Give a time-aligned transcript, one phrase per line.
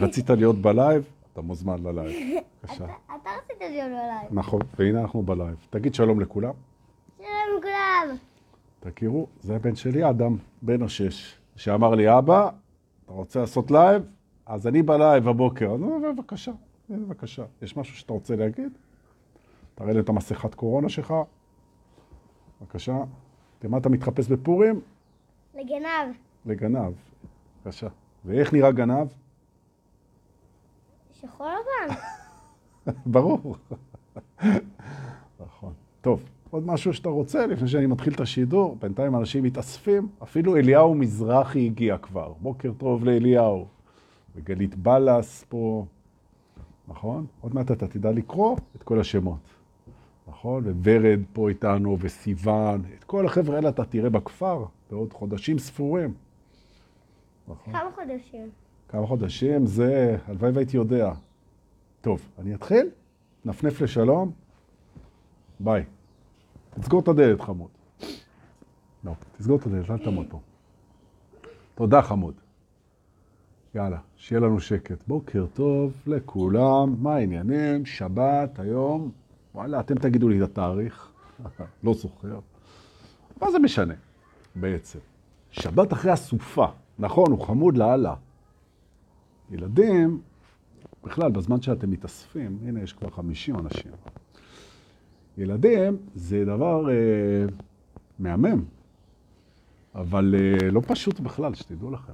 [0.00, 1.04] רצית להיות בלייב?
[1.32, 2.16] אתה מוזמן ללייב.
[2.62, 2.84] בבקשה.
[2.84, 4.28] אתה רצית להיות בלייב.
[4.30, 5.56] נכון, והנה אנחנו בלייב.
[5.70, 6.52] תגיד שלום לכולם.
[7.18, 8.16] שלום לכולם.
[8.80, 12.48] תכירו, זה הבן שלי, אדם, בן השש, שאמר לי, אבא,
[13.04, 14.02] אתה רוצה לעשות לייב?
[14.46, 15.72] אז אני בלייב הבוקר.
[15.72, 15.80] אז
[16.16, 16.52] בבקשה,
[16.90, 17.44] בבקשה.
[17.62, 18.72] יש משהו שאתה רוצה להגיד?
[19.74, 21.14] תראה לי את המסכת קורונה שלך.
[22.60, 22.96] בבקשה.
[23.64, 24.80] למה אתה מתחפש בפורים?
[25.54, 26.14] לגנב.
[26.46, 26.92] לגנב.
[27.64, 27.88] בבקשה.
[28.24, 29.06] ואיך נראה גנב?
[31.20, 31.94] שחור לבן.
[33.12, 33.56] ברור.
[35.40, 35.72] נכון.
[36.00, 38.76] טוב, עוד משהו שאתה רוצה לפני שאני מתחיל את השידור?
[38.80, 42.32] בינתיים אנשים מתאספים, אפילו אליהו מזרחי הגיע כבר.
[42.40, 43.66] בוקר טוב לאליהו.
[44.36, 45.86] וגלית בלס פה,
[46.88, 47.26] נכון?
[47.40, 49.38] עוד מעט אתה תדע לקרוא את כל השמות.
[50.28, 50.64] נכון?
[50.66, 56.14] וורד פה איתנו, וסיוון, את כל החבר'ה האלה אתה תראה בכפר בעוד חודשים ספורים.
[57.48, 57.72] נכון?
[57.72, 58.50] כמה חודשים.
[58.88, 61.12] כמה חודשים זה, הלוואי והייתי יודע.
[62.00, 62.86] טוב, אני אתחיל?
[63.44, 64.32] נפנף לשלום?
[65.60, 65.84] ביי.
[66.80, 67.68] תסגור את הדלת, חמוד.
[69.04, 70.40] לא, תסגור את הדלת, אל תעמוד פה.
[71.74, 72.34] תודה, חמוד.
[73.74, 75.02] יאללה, שיהיה לנו שקט.
[75.06, 77.86] בוקר טוב לכולם, מה העניינים?
[77.86, 79.10] שבת, היום.
[79.54, 81.10] וואלה, אתם תגידו לי את התאריך.
[81.84, 82.38] לא זוכר.
[83.40, 83.94] מה זה משנה,
[84.56, 84.98] בעצם?
[85.50, 86.66] שבת אחרי הסופה.
[86.98, 88.14] נכון, הוא חמוד לאללה.
[89.50, 90.20] ילדים,
[91.04, 93.92] בכלל, בזמן שאתם מתאספים, הנה, יש כבר 50 אנשים.
[95.38, 96.94] ילדים זה דבר אה,
[98.18, 98.64] מהמם,
[99.94, 102.12] אבל אה, לא פשוט בכלל, שתדעו לכם.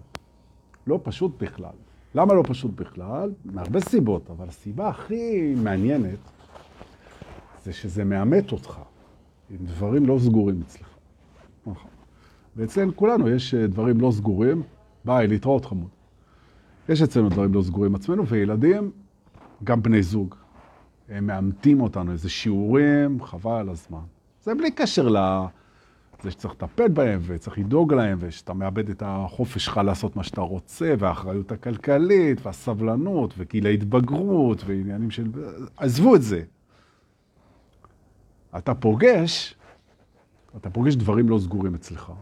[0.86, 1.74] לא פשוט בכלל.
[2.14, 3.32] למה לא פשוט בכלל?
[3.44, 6.18] מהרבה סיבות, אבל הסיבה הכי מעניינת
[7.64, 8.80] זה שזה מאמת אותך
[9.50, 10.88] עם דברים לא סגורים אצלך.
[11.66, 11.90] נכון.
[12.56, 14.62] ואצלנו כולנו יש אה, דברים לא סגורים.
[15.04, 15.88] ביי, להתראות חמוד.
[16.88, 18.90] יש אצלנו דברים לא סגורים עצמנו, וילדים,
[19.64, 20.34] גם בני זוג,
[21.08, 23.98] הם מאמתים אותנו, איזה שיעורים, חבל על הזמן.
[24.42, 29.80] זה בלי קשר לזה שצריך לטפל בהם, וצריך לדאוג להם, ושאתה מאבד את החופש שלך
[29.84, 35.24] לעשות מה שאתה רוצה, והאחריות הכלכלית, והסבלנות, וגיל ההתבגרות, ועניינים של...
[35.76, 36.42] עזבו את זה.
[38.58, 39.54] אתה פוגש,
[40.56, 42.12] אתה פוגש דברים לא סגורים אצלך.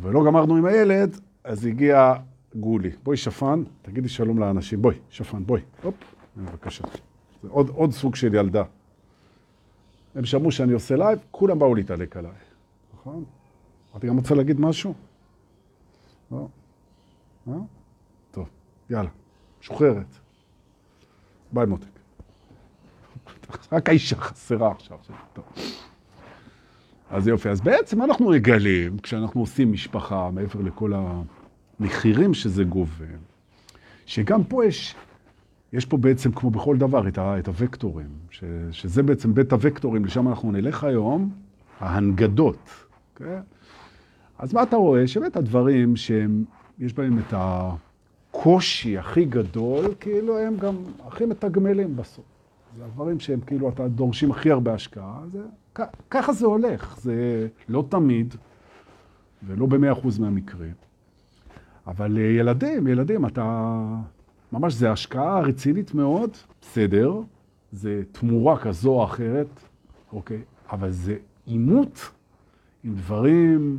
[0.00, 2.14] ולא גמרנו עם הילד, אז הגיע
[2.54, 2.90] גולי.
[3.02, 4.82] בואי, שפן, תגידי שלום לאנשים.
[4.82, 5.60] בואי, שפן, בואי.
[5.82, 5.94] הופ,
[6.36, 6.84] בבקשה.
[7.42, 8.64] זה עוד, עוד סוג של ילדה.
[10.14, 12.32] הם שמעו שאני עושה לייב, כולם באו להתעלק עליי.
[12.94, 13.24] נכון?
[13.96, 14.94] אתה גם רוצה להגיד משהו?
[16.32, 16.48] לא?
[17.46, 17.56] לא?
[18.30, 18.48] טוב,
[18.90, 19.10] יאללה,
[19.60, 20.06] משוחררת.
[21.52, 21.86] ביי, מותק.
[23.72, 24.98] רק האישה חסרה עכשיו.
[25.32, 25.44] טוב.
[27.10, 30.92] אז יופי, אז בעצם אנחנו מגלים, כשאנחנו עושים משפחה, מעבר לכל
[31.80, 33.04] המחירים שזה גובה,
[34.06, 34.94] שגם פה יש,
[35.72, 40.04] יש פה בעצם, כמו בכל דבר, את, ה, את הוקטורים, ש, שזה בעצם בית הוקטורים,
[40.04, 41.30] לשם אנחנו נלך היום,
[41.80, 42.68] ההנגדות,
[43.16, 43.40] כן?
[44.38, 45.06] אז מה אתה רואה?
[45.06, 52.24] שבאמת הדברים שיש בהם את הקושי הכי גדול, כאילו הם גם הכי מתגמלים בסוף.
[52.78, 55.42] זה הדברים שהם כאילו, אתה דורשים הכי הרבה השקעה, זה,
[56.10, 58.34] ככה זה הולך, זה לא תמיד,
[59.46, 60.72] ולא במאה אחוז מהמקרים.
[61.86, 63.76] אבל ילדים, ילדים, אתה,
[64.52, 66.30] ממש זה השקעה רצינית מאוד,
[66.60, 67.20] בסדר,
[67.72, 69.60] זה תמורה כזו או אחרת,
[70.12, 70.40] אוקיי,
[70.72, 72.10] אבל זה עימות
[72.84, 73.78] עם דברים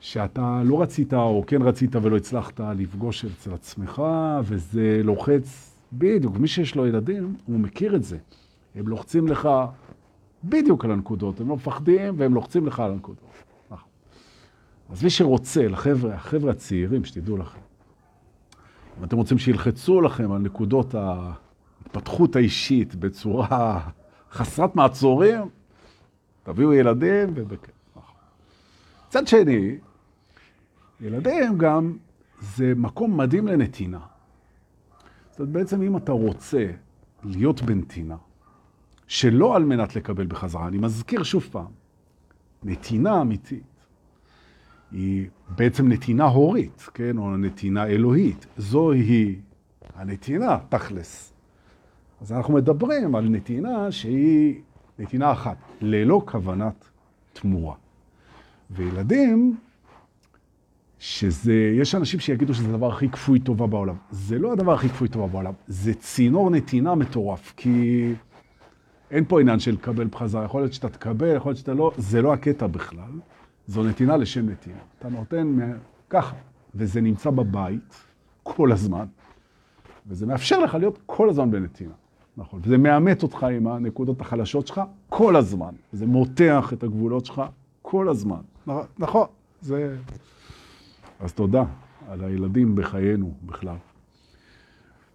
[0.00, 4.02] שאתה לא רצית, או כן רצית ולא הצלחת לפגוש אצל עצמך,
[4.44, 8.18] וזה לוחץ בדיוק, מי שיש לו ילדים, הוא מכיר את זה.
[8.74, 9.48] הם לוחצים לך
[10.44, 13.24] בדיוק על הנקודות, הם לא מפחדים והם לוחצים לך על הנקודות.
[14.92, 17.60] אז מי שרוצה, לחבר'ה, החבר'ה הצעירים, שתדעו לכם,
[18.98, 23.88] אם אתם רוצים שילחצו לכם על נקודות ההתפתחות האישית בצורה
[24.32, 25.40] חסרת מעצורים,
[26.42, 27.74] תביאו ילדים ובכיף.
[29.08, 29.78] מצד שני,
[31.00, 31.96] ילדים גם
[32.40, 34.00] זה מקום מדהים לנתינה.
[35.30, 36.66] זאת אומרת, בעצם אם אתה רוצה
[37.24, 38.16] להיות בנתינה,
[39.06, 41.70] שלא על מנת לקבל בחזרה, אני מזכיר שוב פעם,
[42.62, 43.71] נתינה אמיתית
[44.92, 48.46] היא בעצם נתינה הורית, כן, או נתינה אלוהית.
[48.56, 49.36] זוהי
[49.94, 51.32] הנתינה, תכלס.
[52.20, 54.60] אז אנחנו מדברים על נתינה שהיא
[54.98, 56.88] נתינה אחת, ללא כוונת
[57.32, 57.74] תמורה.
[58.70, 59.56] וילדים
[60.98, 63.94] שזה, יש אנשים שיגידו שזה הדבר הכי כפוי טובה בעולם.
[64.10, 68.08] זה לא הדבר הכי כפוי טובה בעולם, זה צינור נתינה מטורף, כי
[69.10, 70.44] אין פה עניין של לקבל בחזרה.
[70.44, 73.20] יכול להיות שאתה תקבל, יכול להיות שאתה לא, זה לא הקטע בכלל.
[73.66, 74.80] זו נתינה לשם נתינה.
[74.98, 75.58] אתה נותן
[76.10, 76.36] ככה,
[76.74, 78.04] וזה נמצא בבית
[78.42, 79.06] כל הזמן.
[80.06, 81.92] וזה מאפשר לך להיות כל הזמן בנתינה.
[82.36, 82.60] נכון.
[82.64, 85.74] וזה מאמת אותך עם הנקודות החלשות שלך כל הזמן.
[85.92, 87.42] וזה מותח את הגבולות שלך
[87.82, 88.40] כל הזמן.
[88.98, 89.26] נכון,
[89.60, 89.96] זה...
[91.20, 91.64] אז תודה
[92.08, 93.76] על הילדים בחיינו בכלל.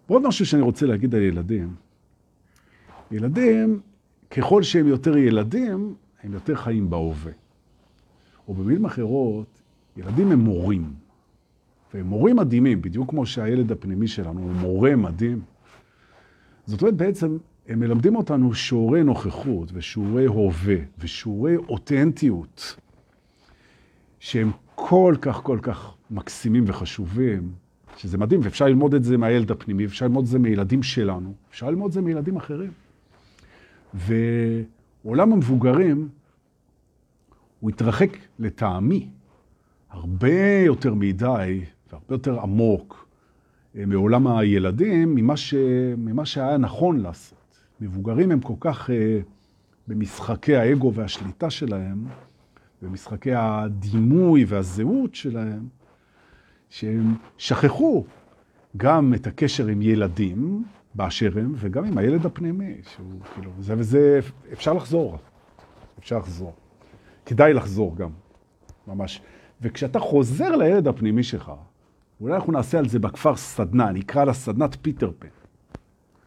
[0.08, 1.74] ועוד משהו שאני רוצה להגיד על ילדים,
[3.10, 3.80] ילדים,
[4.30, 7.32] ככל שהם יותר ילדים, הם יותר חיים בהווה.
[8.48, 9.62] או במילים אחרות,
[9.96, 10.92] ילדים הם מורים.
[11.94, 15.40] והם מורים מדהימים, בדיוק כמו שהילד הפנימי שלנו הוא מורה מדהים.
[16.66, 22.76] זאת אומרת, בעצם הם מלמדים אותנו שיעורי נוכחות ושיעורי הווה ושיעורי אותנטיות,
[24.18, 27.52] שהם כל כך כל כך מקסימים וחשובים,
[27.96, 31.70] שזה מדהים, ואפשר ללמוד את זה מהילד הפנימי, אפשר ללמוד את זה מילדים שלנו, אפשר
[31.70, 32.70] ללמוד את זה מילדים אחרים.
[33.94, 36.08] ועולם המבוגרים,
[37.60, 39.08] הוא התרחק לטעמי
[39.90, 43.08] הרבה יותר מדי והרבה יותר עמוק
[43.76, 45.54] אה, מעולם הילדים ממה, ש...
[45.96, 47.38] ממה שהיה נכון לעשות.
[47.80, 48.92] מבוגרים הם כל כך uh,
[49.88, 52.06] במשחקי האגו והשליטה שלהם,
[52.82, 55.68] במשחקי הדימוי והזהות שלהם,
[56.70, 58.04] שהם שכחו
[58.76, 60.64] גם את הקשר עם ילדים
[60.94, 64.20] באשר הם, וגם עם הילד הפנימי, שהוא כאילו, זה וזה,
[64.52, 65.18] אפשר לחזור,
[65.98, 66.54] אפשר לחזור.
[67.28, 68.10] כדאי לחזור גם,
[68.86, 69.22] ממש.
[69.62, 71.52] וכשאתה חוזר לילד הפנימי שלך,
[72.20, 75.28] אולי אנחנו נעשה על זה בכפר סדנה, נקרא לה סדנת פיטר פן.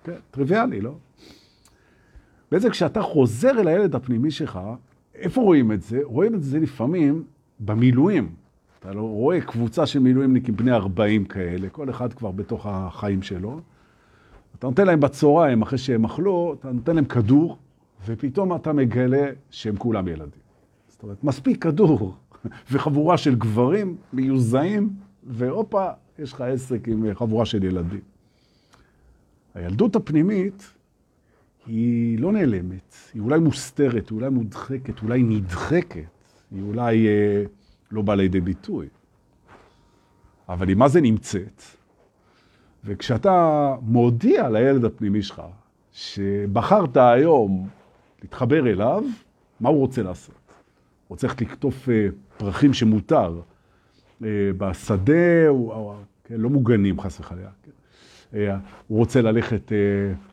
[0.03, 0.95] כן, טריוויאלי, לא?
[2.51, 4.59] בעצם כשאתה חוזר אל הילד הפנימי שלך,
[5.15, 5.99] איפה רואים את זה?
[6.03, 7.23] רואים את זה לפעמים
[7.59, 8.29] במילואים.
[8.79, 13.59] אתה לא רואה קבוצה של מילואימניקים בני 40 כאלה, כל אחד כבר בתוך החיים שלו.
[14.59, 17.57] אתה נותן להם בצהריים, אחרי שהם אכלו, אתה נותן להם כדור,
[18.05, 20.40] ופתאום אתה מגלה שהם כולם ילדים.
[21.01, 22.15] זאת אומרת, מספיק כדור
[22.71, 24.89] וחבורה של גברים מיוזעים,
[25.23, 25.89] והופה,
[26.19, 27.99] יש לך עסק עם חבורה של ילדים.
[29.53, 30.73] הילדות הפנימית
[31.67, 36.05] היא לא נעלמת, היא אולי מוסתרת, היא אולי מודחקת, אולי נדחקת,
[36.51, 37.43] היא אולי אה,
[37.91, 38.87] לא באה לידי ביטוי.
[40.49, 41.61] אבל היא מה זה נמצאת?
[42.83, 45.41] וכשאתה מודיע לילד הפנימי שלך
[45.91, 47.69] שבחרת היום
[48.21, 49.03] להתחבר אליו,
[49.59, 50.40] מה הוא רוצה לעשות?
[51.11, 53.41] הוא רוצה לקטוף אה, פרחים שמותר
[54.23, 57.49] אה, בשדה, או, כן, לא מוגנים חס וחלילה.
[57.63, 57.71] כן.
[58.37, 59.71] אה, הוא רוצה ללכת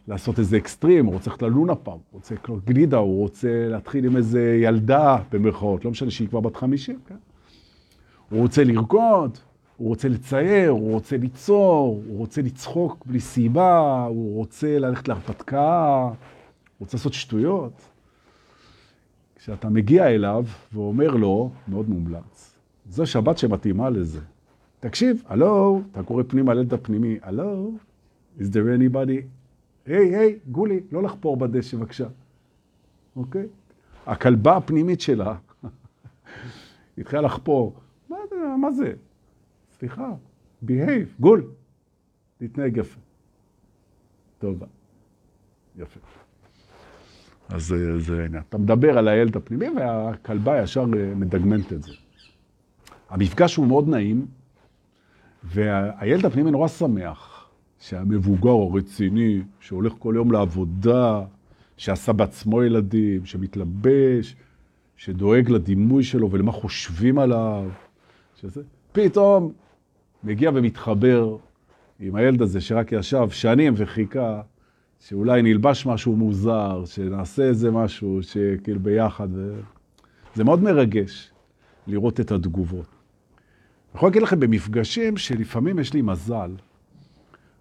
[0.08, 4.04] לעשות איזה אקסטרים, הוא רוצה ללכת ללונה פעם, הוא רוצה לקנות גלידה, הוא רוצה להתחיל
[4.04, 7.14] עם איזה ילדה, במרכאות, לא משנה שהיא כבר בת 50, כן?
[8.30, 9.38] הוא רוצה לרקוד,
[9.76, 16.02] הוא רוצה לצייר, הוא רוצה ליצור, הוא רוצה לצחוק בלי סיבה, הוא רוצה ללכת להרפתקה,
[16.02, 16.14] הוא
[16.80, 17.97] רוצה לעשות שטויות.
[19.38, 22.58] כשאתה מגיע אליו ואומר לו, מאוד מומלץ,
[22.88, 24.20] זו שבת שמתאימה לזה.
[24.80, 27.72] תקשיב, הלו, אתה קורא פנימה לילד הפנימי, הלו,
[28.38, 29.22] is there anybody?
[29.86, 32.08] היי, היי, גולי, לא לחפור בדשא בבקשה.
[33.16, 33.46] אוקיי?
[34.06, 35.36] הכלבה הפנימית שלה
[36.98, 37.74] התחילה לחפור.
[38.08, 38.16] מה,
[38.60, 38.92] מה זה?
[39.78, 40.12] סליחה,
[40.66, 41.50] behave, גול.
[42.40, 43.00] להתנהג יפה.
[44.38, 44.62] טוב,
[45.76, 46.00] יפה.
[47.48, 48.42] אז זה העניין.
[48.48, 51.92] אתה מדבר על הילד הפנימי והכלבה ישר אה, מדגמנת את זה.
[53.10, 54.26] המפגש הוא מאוד נעים,
[55.44, 57.48] והילד הפנימי נורא שמח
[57.80, 61.22] שהמבוגר הרציני, שהולך כל יום לעבודה,
[61.76, 64.36] שעשה בעצמו ילדים, שמתלבש,
[64.96, 67.64] שדואג לדימוי שלו ולמה חושבים עליו,
[68.40, 68.62] שזה,
[68.92, 69.52] פתאום
[70.24, 71.36] מגיע ומתחבר
[72.00, 74.40] עם הילד הזה שרק ישב שנים וחיכה,
[75.00, 79.28] שאולי נלבש משהו מוזר, שנעשה איזה משהו, שכאילו ביחד.
[79.32, 79.60] ו...
[80.34, 81.30] זה מאוד מרגש
[81.86, 82.86] לראות את התגובות.
[82.86, 86.50] אני יכול להגיד לכם במפגשים שלפעמים יש לי מזל,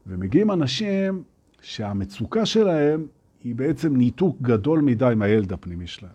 [0.07, 1.23] ומגיעים אנשים
[1.61, 3.05] שהמצוקה שלהם
[3.43, 6.11] היא בעצם ניתוק גדול מדי מהילד הפנימי שלהם.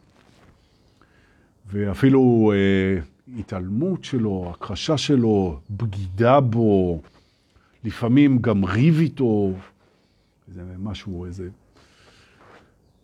[1.67, 3.03] ואפילו אה,
[3.39, 7.03] התעלמות שלו, הכחשה שלו, בגידה בו,
[7.85, 9.53] לפעמים גם ריב איתו,
[10.59, 11.49] איזה משהו, איזה,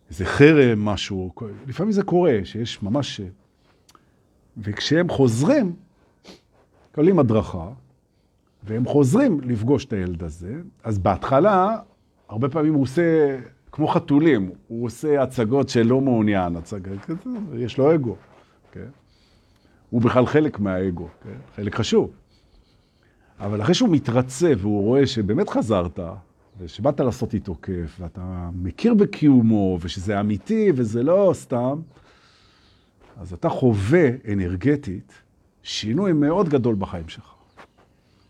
[0.09, 1.31] איזה חרם, משהו,
[1.67, 3.21] לפעמים זה קורה, שיש ממש...
[4.57, 5.75] וכשהם חוזרים,
[6.91, 7.69] מקבלים הדרכה,
[8.63, 11.77] והם חוזרים לפגוש את הילד הזה, אז בהתחלה,
[12.29, 13.37] הרבה פעמים הוא עושה,
[13.71, 16.91] כמו חתולים, הוא עושה הצגות שלא מעוניין, הצגה,
[17.53, 18.15] יש לו אגו,
[18.71, 18.89] כן?
[19.89, 21.37] הוא בכלל חלק מהאגו, כן?
[21.55, 22.11] חלק חשוב.
[23.39, 25.99] אבל אחרי שהוא מתרצה והוא רואה שבאמת חזרת,
[26.59, 31.79] ושבאת לעשות איתו כיף, ואתה מכיר בקיומו, ושזה אמיתי וזה לא סתם,
[33.17, 35.13] אז אתה חווה אנרגטית
[35.63, 37.33] שינוי מאוד גדול בחיים שלך.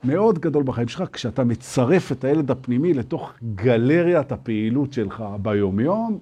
[0.04, 6.20] מאוד גדול בחיים שלך, כשאתה מצרף את הילד הפנימי לתוך גלריית הפעילות שלך ביומיום,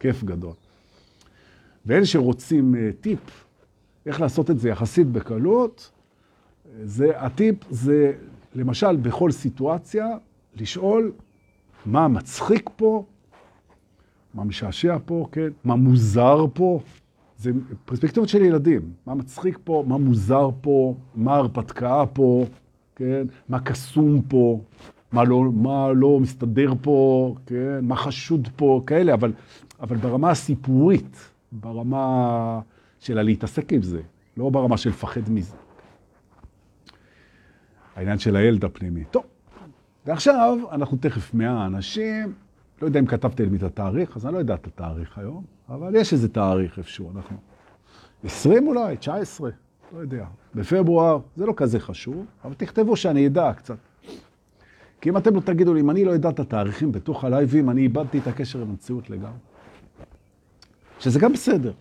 [0.00, 0.52] כיף גדול.
[1.86, 3.20] ואלה שרוצים uh, טיפ,
[4.06, 5.90] איך לעשות את זה יחסית בקלות,
[6.82, 8.12] זה, הטיפ זה,
[8.54, 10.06] למשל, בכל סיטואציה,
[10.60, 11.12] לשאול
[11.86, 13.04] מה מצחיק פה,
[14.34, 15.48] מה משעשע פה, כן?
[15.64, 16.80] מה מוזר פה.
[17.38, 17.50] זה
[17.84, 18.92] פרספקטיבות של ילדים.
[19.06, 22.44] מה מצחיק פה, מה מוזר פה, מה הרפתקה פה,
[22.96, 23.26] כן?
[23.48, 24.60] מה קסום פה,
[25.12, 27.78] מה לא, מה לא מסתדר פה, כן?
[27.82, 29.32] מה חשוד פה, כאלה, אבל,
[29.80, 32.60] אבל ברמה הסיפורית, ברמה
[33.00, 34.00] של להתעסק עם זה,
[34.36, 35.56] לא ברמה של לפחד מזה.
[37.96, 39.04] העניין של הילד הפנימי.
[39.04, 39.24] טוב,
[40.06, 42.32] ועכשיו אנחנו תכף 100 אנשים,
[42.82, 45.96] לא יודע אם כתבתם לי את התאריך, אז אני לא יודע את התאריך היום, אבל
[45.96, 47.36] יש איזה תאריך איפשהו, אנחנו...
[48.24, 49.50] 20 אולי, 19,
[49.92, 50.24] לא יודע.
[50.54, 53.76] בפברואר, זה לא כזה חשוב, אבל תכתבו שאני אדע קצת.
[55.00, 57.80] כי אם אתם לא תגידו לי, אם אני לא אדע את התאריכים בתוך הלייבים, אני
[57.80, 59.38] איבדתי את הקשר עם המציאות לגמרי.
[60.98, 61.72] שזה גם בסדר.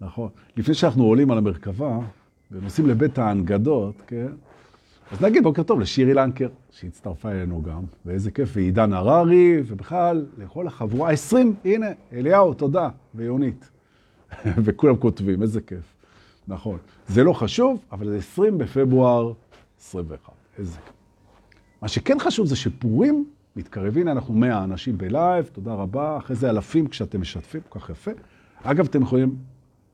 [0.00, 0.28] נכון.
[0.56, 1.98] לפני שאנחנו עולים על המרכבה
[2.50, 4.28] ונוסעים לבית ההנגדות, כן?
[5.12, 10.66] אז נגיד בוקר טוב לשירי לנקר, שהצטרפה אלינו גם, ואיזה כיף, ועידן הררי, ובכלל, לכל
[10.66, 13.70] החבורה, 20, הנה, אליהו, תודה, ויונית.
[14.64, 15.94] וכולם כותבים, איזה כיף.
[16.48, 16.78] נכון.
[17.08, 19.32] זה לא חשוב, אבל זה 20 בפברואר
[19.80, 20.94] 21, איזה כיף.
[21.82, 23.24] מה שכן חשוב זה שפורים
[23.56, 27.90] מתקרב, הנה אנחנו 100 אנשים בלייב, תודה רבה, אחרי זה אלפים כשאתם משתפים, כל כך
[27.90, 28.10] יפה.
[28.62, 29.36] אגב, אתם יכולים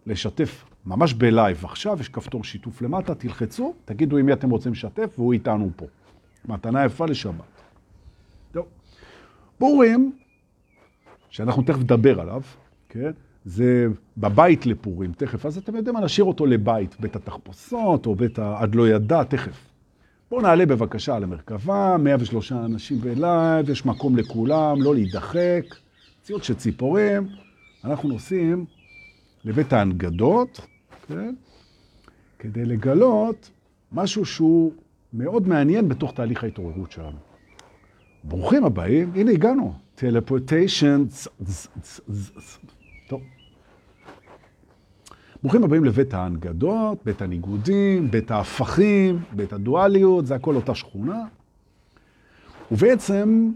[0.07, 1.65] לשתף ממש בלייב.
[1.65, 5.87] עכשיו יש כפתור שיתוף למטה, תלחצו, תגידו עם מי אתם רוצים לשתף, והוא איתנו פה.
[6.49, 7.63] מתנה יפה לשבת.
[8.53, 8.67] טוב.
[9.59, 10.13] פורים,
[11.31, 12.43] שאנחנו תכף נדבר עליו,
[12.89, 13.11] כן?
[13.45, 13.87] זה
[14.19, 15.47] בבית לפורים, תכף.
[15.47, 18.59] אז אתם יודעים מה, נשאיר אותו לבית, בית התחפושות או בית ה...
[18.59, 19.71] עד לא ידע, תכף.
[20.31, 25.65] בואו נעלה בבקשה על המרכבה, 103 אנשים בלייב, יש מקום לכולם, לא להידחק.
[26.23, 27.29] ציוד של ציפורים,
[27.85, 28.65] אנחנו נוסעים
[29.45, 30.61] לבית ההנגדות,
[31.11, 31.35] כן?
[32.39, 33.51] כדי לגלות
[33.93, 34.73] משהו שהוא
[35.13, 37.19] מאוד מעניין בתוך תהליך ההתעוררות שלנו.
[38.25, 41.05] ברוכים הבאים, הנה הגענו, טלפורטיישן,
[43.09, 43.21] טוב.
[45.43, 51.25] ברוכים הבאים לבית ההנגדות, בית הניגודים, בית ההפכים, בית הדואליות, זה הכל אותה שכונה.
[52.73, 53.53] ובעצם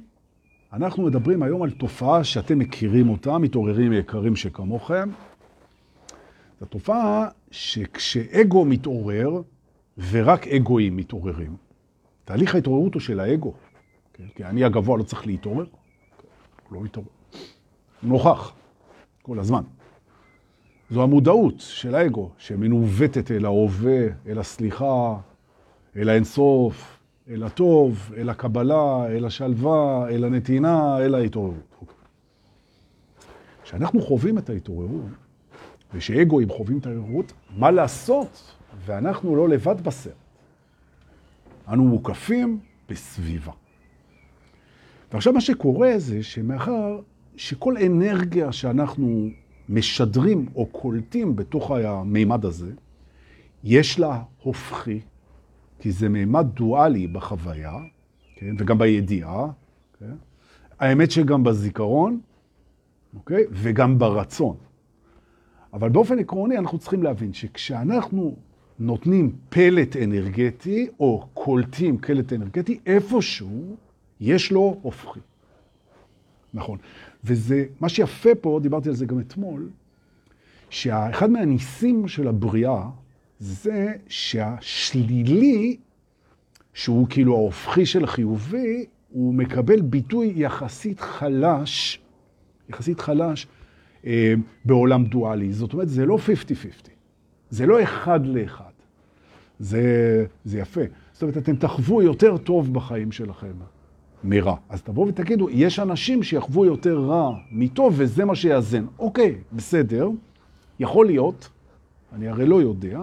[0.73, 5.09] אנחנו מדברים היום על תופעה שאתם מכירים אותה, מתעוררים יקרים שכמוכם.
[6.65, 9.43] זו תופעה שכשאגו מתעורר,
[10.11, 11.57] ורק אגואים מתעוררים.
[12.25, 13.53] תהליך ההתעוררות הוא של האגו.
[14.13, 14.25] כן?
[14.35, 15.67] כי אני הגבוה לא צריך להתעורר.
[16.69, 17.09] הוא לא מתעורר.
[18.03, 18.53] הוא נוכח
[19.23, 19.63] כל הזמן.
[20.91, 25.17] זו המודעות של האגו, שמנווטת אל ההווה, אל הסליחה,
[25.97, 31.95] אל האינסוף, אל הטוב, אל הקבלה, אל השלווה, אל הנתינה, אל ההתעוררות.
[33.63, 35.24] כשאנחנו חווים את ההתעוררות,
[35.95, 38.55] ושאגואים חווים את ההתעוררות, מה לעשות?
[38.87, 40.13] ואנחנו לא לבד בסרט.
[41.69, 42.59] אנו מוקפים
[42.89, 43.53] בסביבה.
[45.13, 47.01] ועכשיו מה שקורה זה שמאחר
[47.37, 49.29] שכל אנרגיה שאנחנו
[49.69, 52.73] משדרים או קולטים בתוך המימד הזה,
[53.65, 55.01] יש לה הופכי,
[55.79, 57.73] כי זה מימד דואלי בחוויה,
[58.37, 58.55] כן?
[58.59, 59.47] וגם בידיעה,
[59.99, 60.15] כן?
[60.81, 62.21] האמת שגם בזיכרון,
[63.15, 63.45] אוקיי?
[63.51, 64.57] וגם ברצון.
[65.75, 68.37] אבל באופן עקרוני אנחנו צריכים להבין שכשאנחנו
[68.79, 73.77] נותנים פלט אנרגטי, או קולטים קלט אנרגטי, איפשהו
[74.21, 75.21] יש לו הופכי.
[76.55, 76.79] נכון.
[77.25, 79.71] וזה, מה שיפה פה, דיברתי על זה גם אתמול,
[80.71, 82.89] שאחד מהניסים של הבריאה
[83.39, 85.77] זה שהשלילי,
[86.75, 92.01] שהוא כאילו ההופכי של החיובי, הוא מקבל ביטוי יחסית חלש,
[92.69, 93.47] יחסית חלש,
[94.65, 95.53] בעולם דואלי.
[95.53, 96.89] זאת אומרת, זה לא 50-50,
[97.51, 98.65] זה לא אחד לאחד.
[99.59, 100.81] זה, זה יפה.
[101.13, 103.53] זאת אומרת, אתם תחוו יותר טוב בחיים שלכם.
[104.25, 104.57] מרע.
[104.69, 108.85] אז תבואו ותגידו, יש אנשים שיחוו יותר רע מטוב, וזה מה שיאזן.
[108.99, 110.09] אוקיי, בסדר,
[110.81, 111.49] יכול להיות,
[112.13, 113.01] אני הרי לא יודע,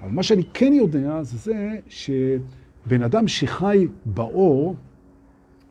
[0.00, 4.76] אבל מה שאני כן יודע זה זה שבן אדם שחי באור,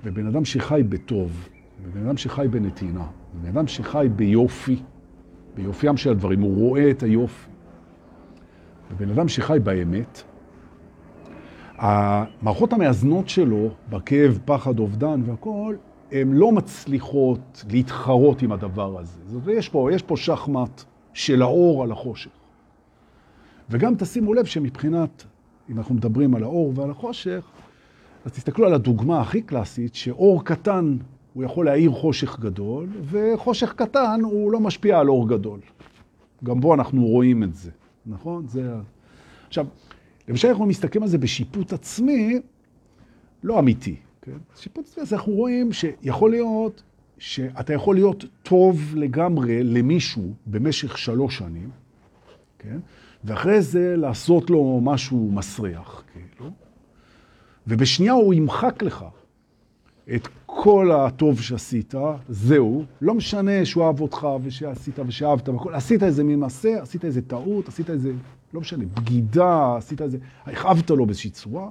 [0.03, 1.49] ובן אדם שחי בטוב,
[1.83, 4.79] ובן אדם שחי בנתינה, ובן אדם שחי ביופי,
[5.55, 7.49] ביופיים של הדברים, הוא רואה את היופי.
[8.91, 10.23] ובן אדם שחי באמת,
[11.77, 15.77] המערכות המאזנות שלו, בכאב, פחד, אובדן והכול,
[16.11, 19.19] הן לא מצליחות להתחרות עם הדבר הזה.
[19.25, 20.83] זאת אומרת, יש פה, יש פה שחמט
[21.13, 22.31] של האור על החושך.
[23.69, 25.23] וגם תשימו לב שמבחינת
[25.69, 27.45] אם אנחנו מדברים על האור ועל החושך,
[28.25, 30.97] אז תסתכלו על הדוגמה הכי קלאסית, שאור קטן
[31.33, 35.59] הוא יכול להאיר חושך גדול, וחושך קטן הוא לא משפיע על אור גדול.
[36.43, 37.71] גם בו אנחנו רואים את זה,
[38.05, 38.47] נכון?
[38.47, 38.75] זה...
[39.47, 39.65] עכשיו,
[40.27, 42.39] למשל אנחנו מסתכלים על זה בשיפוט עצמי,
[43.43, 43.95] לא אמיתי.
[44.21, 44.37] כן?
[44.55, 46.83] שיפוט עצמי, אז אנחנו רואים שיכול להיות
[47.17, 51.69] שאתה יכול להיות טוב לגמרי למישהו במשך שלוש שנים,
[52.59, 52.77] כן?
[53.23, 56.51] ואחרי זה לעשות לו משהו מסריח, כאילו,
[57.67, 59.05] ובשנייה הוא ימחק לך
[60.15, 61.93] את כל הטוב שעשית,
[62.29, 67.67] זהו, לא משנה שהוא אהב אותך ושעשית ושאהבת, וכל, עשית איזה ממעשה, עשית איזה טעות,
[67.67, 68.11] עשית איזה,
[68.53, 71.69] לא משנה, בגידה, עשית איזה, הכאבת לו באיזושהי צורה,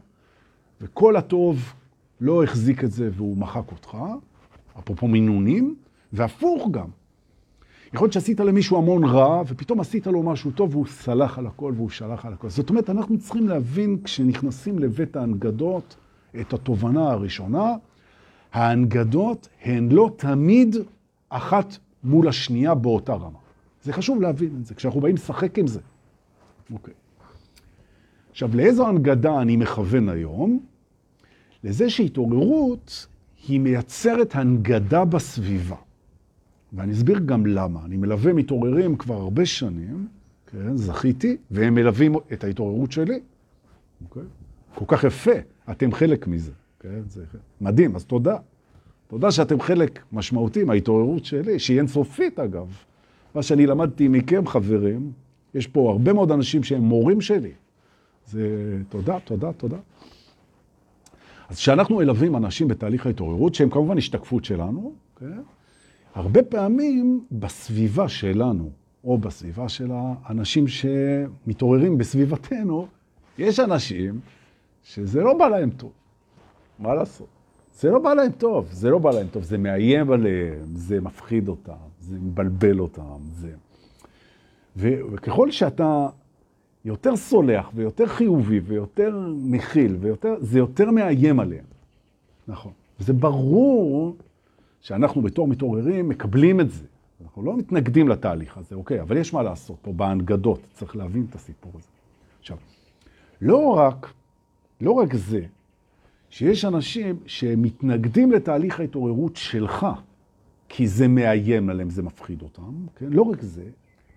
[0.81, 1.75] וכל הטוב
[2.21, 3.97] לא החזיק את זה והוא מחק אותך,
[4.79, 5.75] אפרופו מינונים,
[6.13, 6.89] והפוך גם.
[7.95, 11.73] יכול להיות שעשית למישהו המון רע, ופתאום עשית לו משהו טוב, והוא סלח על הכל
[11.77, 12.49] והוא שלח על הכל.
[12.49, 15.97] זאת אומרת, אנחנו צריכים להבין, כשנכנסים לבית ההנגדות,
[16.41, 17.75] את התובנה הראשונה,
[18.53, 20.77] ההנגדות הן לא תמיד
[21.29, 23.39] אחת מול השנייה באותה רמה.
[23.83, 25.81] זה חשוב להבין את זה, כשאנחנו באים לשחק עם זה.
[26.73, 26.95] אוקיי.
[28.31, 30.61] עכשיו, לאיזו הנגדה אני מכוון היום?
[31.65, 33.07] לזה שהתעוררות
[33.49, 35.77] היא מייצרת הנגדה בסביבה.
[36.73, 37.85] ואני אסביר גם למה.
[37.85, 40.09] אני מלווה מתעוררים כבר הרבה שנים,
[40.47, 43.21] כן, זכיתי, והם מלווים את ההתעוררות שלי.
[44.05, 44.23] אוקיי?
[44.75, 45.31] כל כך יפה,
[45.71, 46.53] אתם חלק מזה.
[46.81, 47.25] כן, זה
[47.61, 48.37] מדהים, אז תודה.
[49.09, 52.77] תודה שאתם חלק משמעותי מההתעוררות שלי, שהיא אינסופית אגב.
[53.35, 55.13] מה שאני למדתי מכם, חברים,
[55.55, 57.53] יש פה הרבה מאוד אנשים שהם מורים שלי.
[58.27, 59.77] זה תודה, תודה, תודה.
[61.49, 65.41] אז כשאנחנו מלווים אנשים בתהליך ההתעוררות, שהם כמובן השתקפות שלנו, כן?
[66.15, 68.71] הרבה פעמים בסביבה שלנו,
[69.05, 72.87] או בסביבה של האנשים שמתעוררים בסביבתנו,
[73.39, 74.21] יש אנשים
[74.83, 75.93] שזה לא בא להם טוב.
[76.79, 77.27] מה לעשות?
[77.75, 81.49] זה לא בא להם טוב, זה לא בא להם טוב, זה מאיים עליהם, זה מפחיד
[81.49, 83.51] אותם, זה מבלבל אותם, זה...
[84.77, 84.89] ו...
[85.13, 86.09] וככל שאתה
[86.85, 91.65] יותר סולח ויותר חיובי ויותר מכיל ויותר, זה יותר מאיים עליהם.
[92.49, 92.73] נכון.
[93.01, 94.17] וזה ברור
[94.81, 96.85] שאנחנו בתור מתעוררים מקבלים את זה.
[97.23, 101.35] אנחנו לא מתנגדים לתהליך הזה, אוקיי, אבל יש מה לעשות פה בהנגדות, צריך להבין את
[101.35, 101.89] הסיפור הזה.
[102.41, 102.57] עכשיו,
[103.41, 104.13] לא רק,
[104.81, 105.41] לא רק זה,
[106.31, 109.87] שיש אנשים שמתנגדים לתהליך ההתעוררות שלך,
[110.69, 113.07] כי זה מאיים עליהם, זה מפחיד אותם, כן?
[113.11, 113.65] לא רק זה,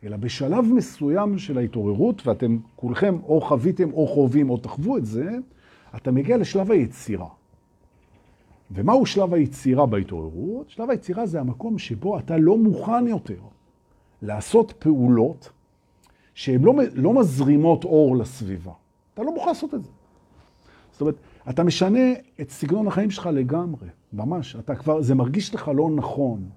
[0.03, 5.37] אלא בשלב מסוים של ההתעוררות, ואתם כולכם או חוויתם או חווים או תחוו את זה,
[5.95, 7.27] אתה מגיע לשלב היצירה.
[8.71, 10.69] ומהו שלב היצירה בהתעוררות?
[10.69, 13.39] שלב היצירה זה המקום שבו אתה לא מוכן יותר
[14.21, 15.49] לעשות פעולות
[16.33, 18.71] שהן לא, לא מזרימות אור לסביבה.
[19.13, 19.89] אתה לא מוכן לעשות את זה.
[20.91, 21.15] זאת אומרת,
[21.49, 24.55] אתה משנה את סגנון החיים שלך לגמרי, ממש.
[24.55, 26.49] אתה כבר, זה מרגיש לך לא נכון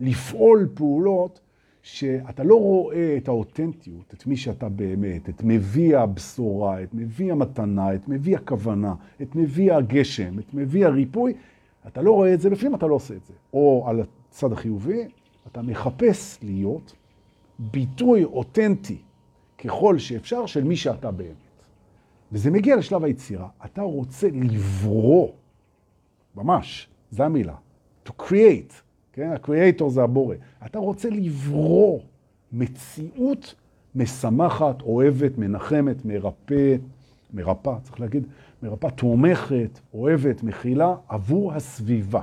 [0.00, 1.40] לפעול פעולות
[1.82, 7.94] שאתה לא רואה את האותנטיות, את מי שאתה באמת, את מביא הבשורה, את מביא המתנה,
[7.94, 11.34] את מביא הכוונה, את מביא הגשם, את מביא הריפוי,
[11.86, 13.32] אתה לא רואה את זה בפנים, אתה לא עושה את זה.
[13.52, 15.08] או על הצד החיובי,
[15.52, 16.94] אתה מחפש להיות
[17.58, 18.98] ביטוי אותנטי
[19.58, 21.47] ככל שאפשר של מי שאתה באמת.
[22.32, 23.48] וזה מגיע לשלב היצירה.
[23.64, 25.28] אתה רוצה לברוא,
[26.36, 27.54] ממש, זו המילה,
[28.06, 28.72] to create.
[29.12, 29.30] כן?
[29.32, 30.36] הקריאייטור זה הבורא.
[30.66, 32.00] אתה רוצה לברוא
[32.52, 33.54] מציאות
[33.94, 36.80] משמחת, אוהבת, מנחמת, מרפאת,
[37.34, 38.26] מרפא, צריך להגיד,
[38.62, 42.22] מרפא, תומכת, אוהבת, מכילה, עבור הסביבה.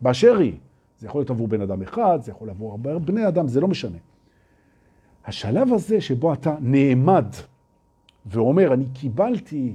[0.00, 0.54] באשר היא.
[0.98, 3.68] זה יכול להיות עבור בן אדם אחד, זה יכול לעבור הרבה בני אדם, זה לא
[3.68, 3.98] משנה.
[5.26, 7.26] השלב הזה שבו אתה נעמד
[8.26, 9.74] ואומר, אני קיבלתי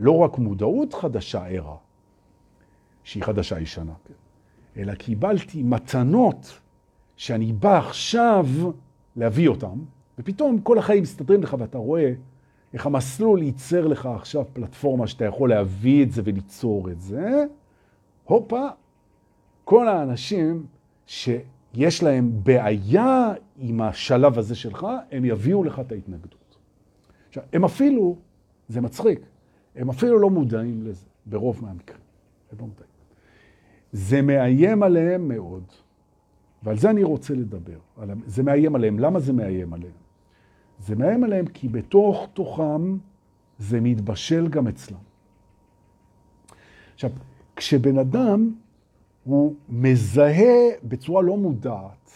[0.00, 1.76] לא רק מודעות חדשה ערה,
[3.04, 3.92] שהיא חדשה ישנה?
[4.76, 6.60] אלא קיבלתי מתנות
[7.16, 8.46] שאני בא עכשיו
[9.16, 9.78] להביא אותן,
[10.18, 12.12] ופתאום כל החיים מסתדרים לך ואתה רואה
[12.72, 17.44] איך המסלול ייצר לך עכשיו פלטפורמה שאתה יכול להביא את זה וליצור את זה.
[18.24, 18.68] הופה,
[19.64, 20.66] כל האנשים
[21.06, 26.45] שיש להם בעיה עם השלב הזה שלך, הם יביאו לך את ההתנגדות.
[27.36, 28.16] עכשיו, הם אפילו,
[28.68, 29.20] זה מצחיק,
[29.74, 32.00] הם אפילו לא מודעים לזה, ברוב מהמקרים.
[32.52, 32.90] הם לא מודעים.
[33.92, 35.64] זה מאיים עליהם מאוד,
[36.62, 37.78] ועל זה אני רוצה לדבר.
[38.26, 38.98] זה מאיים עליהם.
[38.98, 39.92] למה זה מאיים עליהם?
[40.78, 42.96] זה מאיים עליהם כי בתוך תוכם
[43.58, 44.98] זה מתבשל גם אצלם.
[46.94, 47.10] עכשיו,
[47.56, 48.54] כשבן אדם
[49.24, 52.10] הוא מזהה בצורה לא מודעת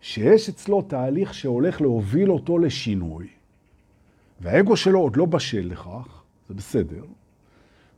[0.00, 3.28] שיש אצלו תהליך שהולך להוביל אותו לשינוי,
[4.42, 7.04] והאגו שלו עוד לא בשל לכך, זה בסדר.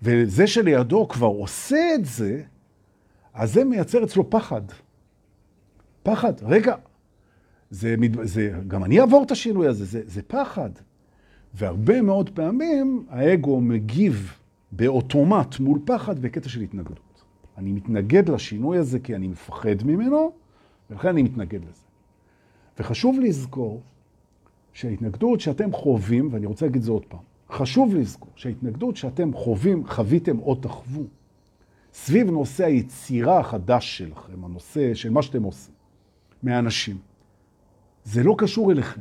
[0.02, 2.42] וזה שלידו כבר עושה את זה,
[3.34, 4.62] אז זה מייצר אצלו פחד.
[6.02, 6.74] פחד, רגע,
[7.70, 10.70] זה, זה, גם אני אעבור את השינוי הזה, זה, זה פחד.
[11.54, 14.32] והרבה מאוד פעמים האגו מגיב
[14.72, 17.24] באוטומט מול פחד בקטע של התנגדות.
[17.58, 20.32] אני מתנגד לשינוי הזה כי אני מפחד ממנו,
[20.90, 21.84] ולכן אני מתנגד לזה.
[22.78, 23.82] וחשוב לזכור
[24.74, 29.86] שההתנגדות שאתם חווים, ואני רוצה להגיד את זה עוד פעם, חשוב לזכור שההתנגדות שאתם חווים,
[29.86, 31.06] חוויתם או תחוו,
[31.92, 35.74] סביב נושא היצירה החדש שלכם, הנושא של מה שאתם עושים,
[36.42, 36.98] מהאנשים,
[38.04, 39.00] זה לא קשור אליכם.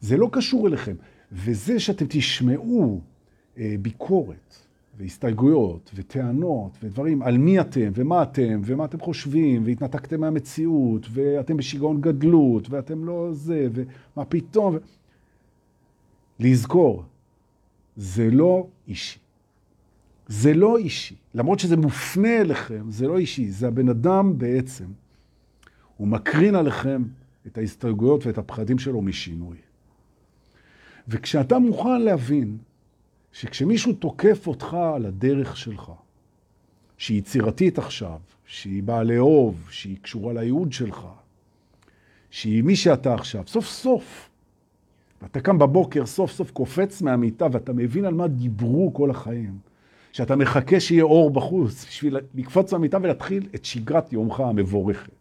[0.00, 0.96] זה לא קשור אליכם.
[1.32, 3.00] וזה שאתם תשמעו
[3.58, 4.56] אה, ביקורת
[5.00, 12.00] והסתייגויות וטענות ודברים על מי אתם ומה אתם ומה אתם חושבים והתנתקתם מהמציאות ואתם בשיגעון
[12.00, 14.74] גדלות ואתם לא זה ומה פתאום.
[14.74, 14.78] ו...
[16.40, 17.04] לזכור,
[17.96, 19.18] זה לא אישי.
[20.28, 21.14] זה לא אישי.
[21.34, 23.50] למרות שזה מופנה אליכם, זה לא אישי.
[23.50, 24.84] זה הבן אדם בעצם.
[25.96, 27.02] הוא מקרין עליכם
[27.46, 29.56] את ההסתייגויות ואת הפחדים שלו משינוי.
[31.08, 32.58] וכשאתה מוכן להבין
[33.32, 35.92] שכשמישהו תוקף אותך על הדרך שלך,
[36.98, 41.06] שהיא יצירתית עכשיו, שהיא באה לאהוב, שהיא קשורה לייעוד שלך,
[42.30, 44.30] שהיא מי שאתה עכשיו, סוף סוף,
[45.22, 49.58] ואתה קם בבוקר, סוף סוף קופץ מהמיטה ואתה מבין על מה דיברו כל החיים,
[50.12, 55.12] שאתה מחכה שיהיה אור בחוץ בשביל לקפוץ מהמיטה ולהתחיל את שגרת יומך המבורכת.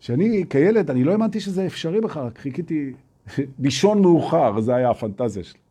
[0.00, 2.92] שאני כילד, אני לא האמנתי שזה אפשרי בכלל, חיכיתי
[3.58, 5.63] לישון מאוחר, זה היה הפנטזיה שלי.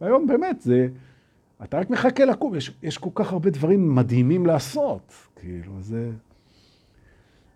[0.00, 0.88] והיום באמת, זה,
[1.62, 6.10] אתה רק מחכה לקום, יש, יש כל כך הרבה דברים מדהימים לעשות, כאילו, זה...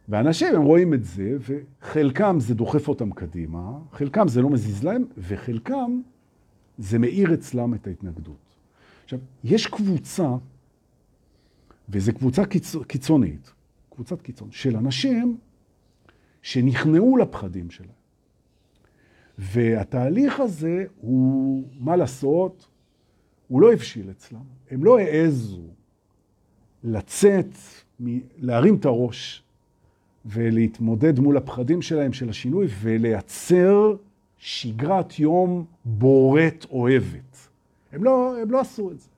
[0.08, 5.04] ואנשים, הם רואים את זה, וחלקם זה דוחף אותם קדימה, חלקם זה לא מזיז להם,
[5.18, 6.00] וחלקם
[6.78, 8.54] זה מאיר אצלם את ההתנגדות.
[9.04, 10.28] עכשיו, יש קבוצה,
[11.88, 12.76] וזו קבוצה קיצ...
[12.76, 13.52] קיצונית,
[13.90, 15.36] קבוצת קיצון, של אנשים
[16.42, 17.97] שנכנעו לפחדים שלהם.
[19.38, 22.68] והתהליך הזה הוא, מה לעשות,
[23.48, 24.42] הוא לא הבשיל אצלם.
[24.70, 25.62] הם לא העזו
[26.84, 27.56] לצאת,
[28.38, 29.42] להרים את הראש
[30.26, 33.96] ולהתמודד מול הפחדים שלהם, של השינוי, ולייצר
[34.38, 37.48] שגרת יום בורט אוהבת.
[37.92, 39.08] הם לא, הם לא עשו את זה.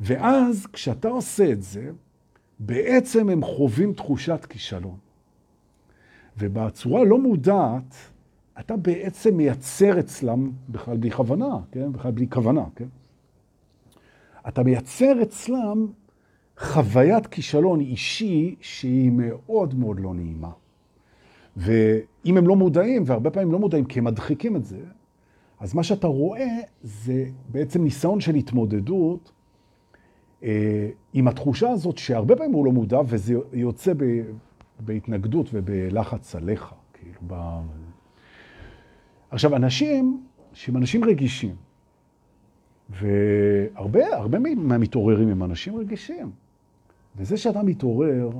[0.00, 1.90] ואז כשאתה עושה את זה,
[2.58, 4.96] בעצם הם חווים תחושת כישלון.
[6.38, 7.94] ובצורה לא מודעת,
[8.60, 11.92] אתה בעצם מייצר אצלם, בכלל בלי כוונה, כן?
[11.92, 12.88] בכלל בלי כוונה, כן?
[14.48, 15.86] אתה מייצר אצלם
[16.58, 20.50] חוויית כישלון אישי שהיא מאוד מאוד לא נעימה.
[21.56, 24.80] ואם הם לא מודעים, והרבה פעמים לא מודעים כי הם מדחיקים את זה,
[25.60, 29.32] אז מה שאתה רואה זה בעצם ניסיון של התמודדות
[30.42, 34.22] אה, עם התחושה הזאת שהרבה פעמים הוא לא מודע, וזה יוצא ב,
[34.80, 36.74] בהתנגדות ובלחץ עליך.
[36.92, 37.20] כאילו.
[39.30, 41.56] עכשיו, אנשים שהם אנשים רגישים,
[42.90, 46.30] והרבה הרבה מהמתעוררים הם אנשים רגישים.
[47.16, 48.30] וזה שאתה מתעורר,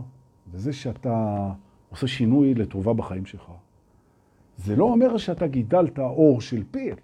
[0.50, 1.48] וזה שאתה
[1.90, 3.50] עושה שינוי לטובה בחיים שלך,
[4.56, 6.94] זה לא אומר שאתה גידלת אור של פיל.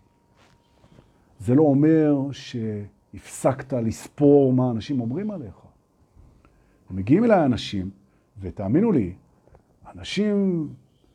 [1.39, 5.57] זה לא אומר שהפסקת לספור מה אנשים אומרים עליך.
[6.91, 7.91] מגיעים אליי אנשים,
[8.41, 9.13] ותאמינו לי,
[9.95, 10.69] אנשים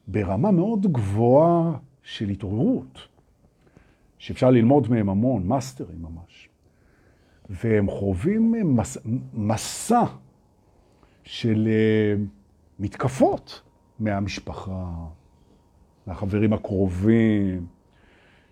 [0.07, 1.77] ברמה מאוד גבוהה
[2.09, 2.99] של התעוררות,
[4.17, 6.49] שאפשר ללמוד מהם המון, מאסטרים ממש.
[7.49, 8.97] והם חווים מס,
[9.33, 10.03] מסע
[11.23, 12.19] של uh,
[12.79, 13.61] מתקפות
[13.99, 14.91] מהמשפחה,
[16.07, 17.65] מהחברים הקרובים,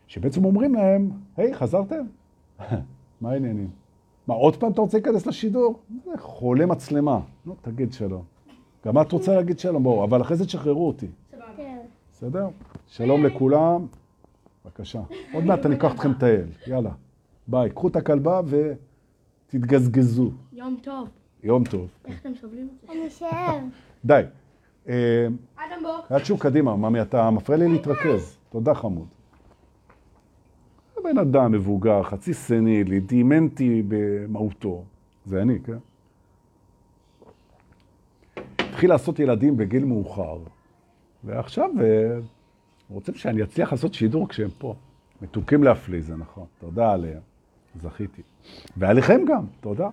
[0.07, 2.05] שבעצם אומרים להם, היי, hey, חזרתם?
[3.21, 3.69] מה העניינים?
[4.27, 5.79] מה, עוד פעם אתה רוצה להיכנס לשידור?
[6.05, 7.19] זה חולה מצלמה.
[7.45, 8.23] נו, תגיד שלום.
[8.85, 11.07] גם את רוצה להגיד שלום, בואו, אבל אחרי זה תשחררו אותי.
[11.57, 11.77] כן.
[12.11, 12.47] בסדר?
[12.87, 13.85] שלום לכולם.
[14.65, 15.01] בבקשה.
[15.33, 16.45] עוד מעט אני אקח אתכם לטייל.
[16.67, 16.91] יאללה.
[17.47, 17.69] ביי.
[17.69, 18.41] קחו את הכלבה
[19.47, 20.31] ותתגזגזו.
[20.53, 21.09] יום טוב.
[21.43, 21.87] יום טוב.
[22.05, 22.93] איך אתם סובלים את זה?
[22.93, 23.57] אני אשאר.
[24.05, 24.21] די.
[24.89, 26.17] אה, אדם בוא.
[26.17, 28.37] יד שוב קדימה, ממי, אתה מפריע לי להתרכז.
[28.49, 29.07] תודה, חמוד.
[31.03, 34.83] בן אדם מבוגר, חצי סנילי, דימנטי במהותו.
[35.25, 35.77] זה אני, כן?
[38.59, 40.37] התחיל לעשות ילדים בגיל מאוחר,
[41.23, 42.19] ועכשיו אה,
[42.89, 44.75] רוצים שאני אצליח לעשות שידור כשהם פה.
[45.21, 46.45] מתוקים להפליא, זה נכון.
[46.59, 47.21] תודה עליהם.
[47.81, 48.21] זכיתי.
[48.77, 49.89] ועליכם גם, תודה.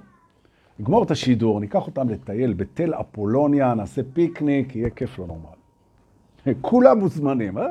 [0.78, 6.54] נגמור את השידור, ניקח אותם לטייל בתל אפולוניה, נעשה פיקניק, יהיה כיף לא נורמלי.
[6.60, 7.64] כולם מוזמנים, אה?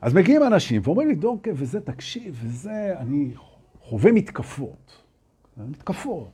[0.00, 3.30] אז מגיעים אנשים ואומרים לי, דורקה, וזה, תקשיב, וזה, אני
[3.80, 5.02] חווה מתקפות.
[5.56, 6.30] מתקפות.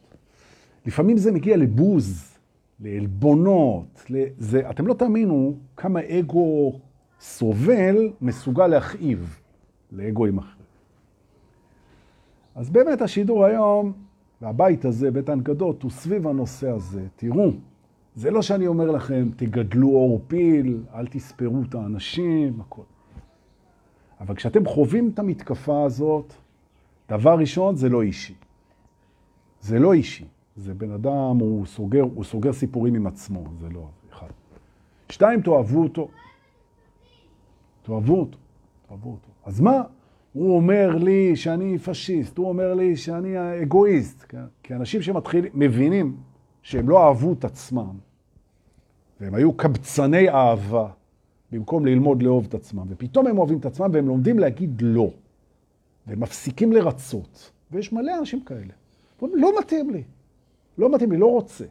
[0.86, 2.35] לפעמים זה מגיע לבוז,
[2.80, 6.80] לעלבונות, לזה, אתם לא תאמינו כמה אגו
[7.20, 9.40] סובל מסוגל להכאיב
[9.92, 10.66] לאגואים אחרים.
[12.54, 13.92] אז באמת השידור היום,
[14.40, 17.06] והבית הזה, בית ההנגדות, הוא סביב הנושא הזה.
[17.16, 17.50] תראו,
[18.14, 22.82] זה לא שאני אומר לכם, תגדלו אור פיל, אל תספרו את האנשים, הכל.
[24.20, 26.32] אבל כשאתם חווים את המתקפה הזאת,
[27.08, 28.34] דבר ראשון, זה לא אישי.
[29.60, 30.24] זה לא אישי.
[30.56, 34.26] זה בן אדם, הוא סוגר, הוא סוגר סיפורים עם עצמו, זה לא אחד.
[35.08, 36.08] שתיים, תאהבו אותו.
[37.82, 38.38] תאהבו אותו,
[38.88, 39.28] תאהבו אותו.
[39.44, 39.82] אז מה?
[40.32, 44.24] הוא אומר לי שאני פשיסט, הוא אומר לי שאני אגואיסט.
[44.28, 44.44] כן?
[44.62, 46.16] כי אנשים שמתחילים, מבינים
[46.62, 47.94] שהם לא אהבו את עצמם,
[49.20, 50.88] והם היו קבצני אהבה,
[51.52, 55.10] במקום ללמוד לאהוב את עצמם, ופתאום הם אוהבים את עצמם והם לומדים להגיד לא,
[56.06, 57.50] והם מפסיקים לרצות.
[57.72, 58.72] ויש מלא אנשים כאלה.
[59.22, 60.02] לא מתאים לי,
[60.78, 61.64] לא מתאים לי, לא רוצה.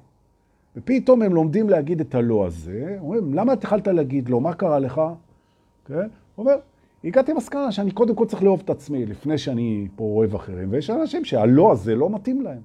[0.76, 4.42] ופתאום הם לומדים להגיד את הלא הזה, אומרים, למה התחלת להגיד לא?
[4.42, 5.02] מה קרה לך?
[5.86, 6.08] כן?
[6.36, 6.56] הוא אומר,
[7.04, 10.90] הגעתי למסקנה שאני קודם כל צריך לאהוב את עצמי לפני שאני פה אוהב אחרים, ויש
[10.90, 12.62] אנשים שהלא הזה לא מתאים להם,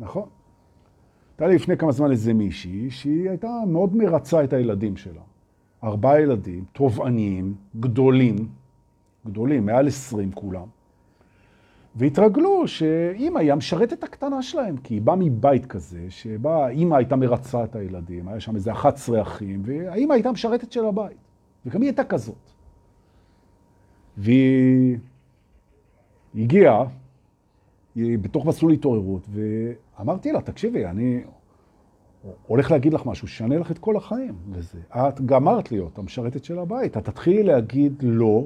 [0.00, 0.28] נכון?
[1.32, 5.20] הייתה לי לפני כמה זמן איזה מישהי שהיא הייתה מאוד מרצה את הילדים שלה.
[5.84, 8.36] ארבעה ילדים, תובעניים, גדולים,
[9.26, 10.66] גדולים, מעל עשרים כולם.
[11.96, 17.64] והתרגלו שאימא היא המשרתת הקטנה שלהם, כי היא באה מבית כזה, שבה אימא הייתה מרצה
[17.64, 21.16] את הילדים, היה שם איזה 11 אחים, והאימא הייתה המשרתת של הבית.
[21.66, 22.50] וגם היא הייתה כזאת.
[24.16, 24.98] והיא
[26.34, 26.84] הגיעה,
[27.94, 31.22] היא בתוך מסלול התעוררות, ואמרתי לה, תקשיבי, אני
[32.46, 34.78] הולך להגיד לך משהו, שנה לך את כל החיים לזה.
[34.90, 38.44] את גמרת להיות המשרתת של הבית, את תתחילי להגיד לא,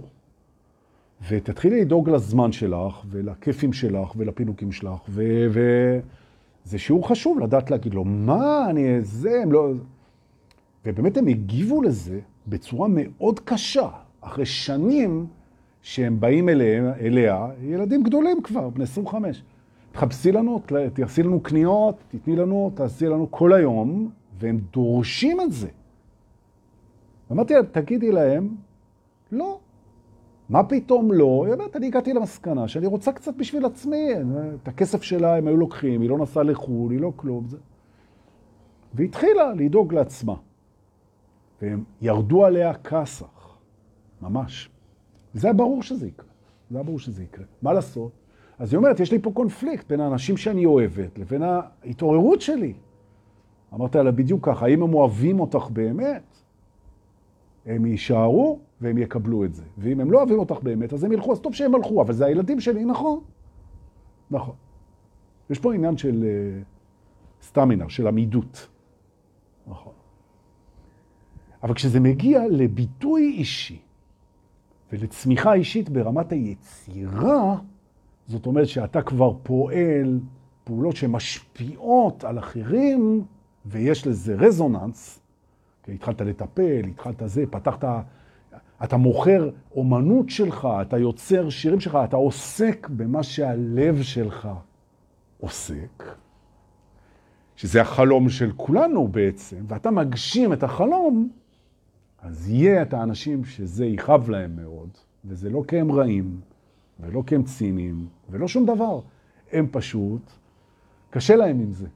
[1.28, 8.66] ותתחילי לדאוג לזמן שלך, ולכיפים שלך, ולפינוקים שלך, וזה שיעור חשוב לדעת להגיד לו, מה,
[8.70, 9.72] אני, זה, הם לא...
[10.86, 13.88] ובאמת הם הגיבו לזה בצורה מאוד קשה,
[14.20, 15.26] אחרי שנים
[15.82, 19.42] שהם באים אליה, אליה ילדים גדולים כבר, בני 25.
[19.92, 25.68] תחפשי לנו, תעשי לנו קניות, תתני לנו, תעשי לנו כל היום, והם דורשים את זה.
[27.32, 28.48] אמרתי להם, תגידי להם,
[29.32, 29.58] לא.
[30.50, 31.42] מה פתאום לא?
[31.44, 34.08] היא אומרת, אני הגעתי למסקנה שאני רוצה קצת בשביל עצמי.
[34.62, 37.48] את הכסף שלה הם היו לוקחים, היא לא נסעה לחו"ל, היא לא כלום.
[37.48, 37.56] זה.
[38.94, 40.34] והתחילה לדאוג לעצמה.
[41.62, 43.56] והם ירדו עליה כסח,
[44.22, 44.70] ממש.
[45.34, 46.26] וזה היה ברור שזה יקרה.
[46.70, 47.44] זה היה ברור שזה יקרה.
[47.62, 48.12] מה לעשות?
[48.58, 52.74] אז היא אומרת, יש לי פה קונפליקט בין האנשים שאני אוהבת לבין ההתעוררות שלי.
[53.74, 56.29] אמרת לה בדיוק ככה, האם הם אוהבים אותך באמת?
[57.66, 59.62] הם יישארו והם יקבלו את זה.
[59.78, 62.26] ואם הם לא אוהבים אותך באמת, אז הם ילכו, אז טוב שהם הלכו, אבל זה
[62.26, 63.20] הילדים שלי, נכון.
[64.30, 64.54] נכון.
[65.50, 68.68] יש פה עניין של uh, סטמינה, של עמידות.
[69.66, 69.92] נכון.
[71.62, 73.78] אבל כשזה מגיע לביטוי אישי
[74.92, 77.56] ולצמיחה אישית ברמת היצירה,
[78.26, 80.20] זאת אומרת שאתה כבר פועל
[80.64, 83.24] פעולות שמשפיעות על אחרים,
[83.66, 85.19] ויש לזה רזוננס,
[85.94, 87.84] התחלת לטפל, התחלת זה, פתחת,
[88.84, 94.48] אתה מוכר אומנות שלך, אתה יוצר שירים שלך, אתה עוסק במה שהלב שלך
[95.40, 96.04] עוסק,
[97.56, 101.30] שזה החלום של כולנו בעצם, ואתה מגשים את החלום,
[102.22, 104.88] אז יהיה את האנשים שזה יכאב להם מאוד,
[105.24, 106.40] וזה לא כי הם רעים,
[107.00, 109.00] ולא כי הם ציניים, ולא שום דבר.
[109.52, 110.32] הם פשוט,
[111.10, 111.86] קשה להם עם זה.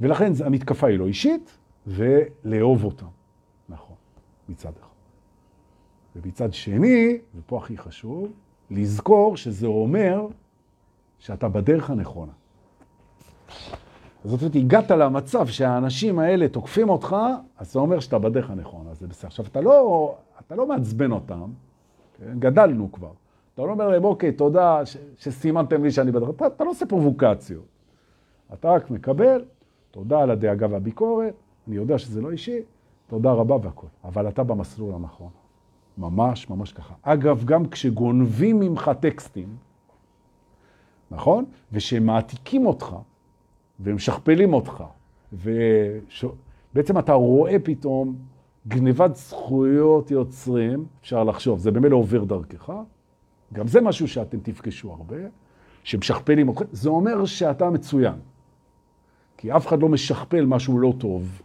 [0.00, 3.06] ולכן המתקפה היא לא אישית, ולאהוב אותם.
[3.68, 3.96] נכון,
[4.48, 4.88] מצד אחד.
[6.16, 8.32] ומצד שני, ופה הכי חשוב,
[8.70, 10.26] לזכור שזה אומר
[11.18, 12.32] שאתה בדרך הנכונה.
[14.24, 17.16] זאת אומרת, הגעת למצב שהאנשים האלה תוקפים אותך,
[17.58, 18.94] אז זה אומר שאתה בדרך הנכונה.
[18.94, 19.28] זה בסדר.
[19.28, 20.14] עכשיו, אתה לא,
[20.46, 21.50] אתה לא מעצבן אותם,
[22.18, 22.38] כן?
[22.38, 23.12] גדלנו כבר.
[23.54, 24.82] אתה לא אומר להם, אוקיי, תודה
[25.18, 27.64] שסימנתם לי שאני בדרך, אתה, אתה לא עושה פרובוקציות.
[28.52, 29.44] אתה רק מקבל,
[29.90, 31.34] תודה על הדאגה והביקורת,
[31.68, 32.58] אני יודע שזה לא אישי,
[33.06, 33.86] תודה רבה והכל.
[34.04, 35.30] אבל אתה במסלול הנכון.
[35.98, 36.94] ממש, ממש ככה.
[37.02, 39.56] אגב, גם כשגונבים ממך טקסטים,
[41.10, 41.44] נכון?
[41.72, 42.96] ושמעתיקים אותך,
[43.80, 44.84] ומשכפלים אותך,
[45.32, 48.16] ובעצם אתה רואה פתאום
[48.68, 52.72] גניבת זכויות יוצרים, אפשר לחשוב, זה במילא עובר דרכך,
[53.52, 55.16] גם זה משהו שאתם תפגשו הרבה,
[55.84, 58.14] שמשכפלים אותך, זה אומר שאתה מצוין.
[59.36, 61.42] כי אף אחד לא משכפל משהו לא טוב,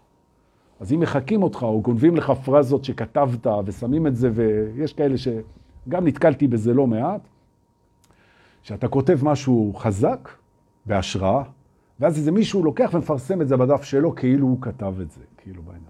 [0.79, 6.07] אז אם מחקים אותך או גונבים לך פרזות שכתבת ושמים את זה, ויש כאלה שגם
[6.07, 7.21] נתקלתי בזה לא מעט,
[8.61, 10.29] שאתה כותב משהו חזק,
[10.85, 11.43] בהשראה,
[11.99, 15.63] ואז איזה מישהו לוקח ומפרסם את זה בדף שלו כאילו הוא כתב את זה, כאילו
[15.63, 15.83] בעניין.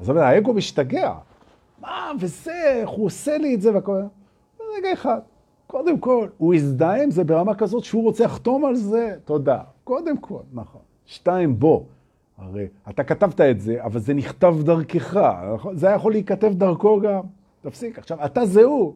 [0.00, 1.14] אז האגו משתגע.
[1.80, 4.02] מה, וזה, איך הוא עושה לי את זה והכל.
[4.78, 5.20] רגע אחד.
[5.66, 9.58] קודם כל, הוא הזדהה עם זה ברמה כזאת שהוא רוצה לחתום על זה, תודה.
[9.84, 10.80] קודם כל, נכון.
[11.06, 11.80] שתיים, בוא.
[12.38, 15.16] הרי אתה כתבת את זה, אבל זה נכתב דרכך,
[15.54, 15.76] נכון?
[15.76, 17.20] זה היה יכול להיכתב דרכו גם.
[17.60, 17.98] תפסיק.
[17.98, 18.94] עכשיו, אתה זה הוא.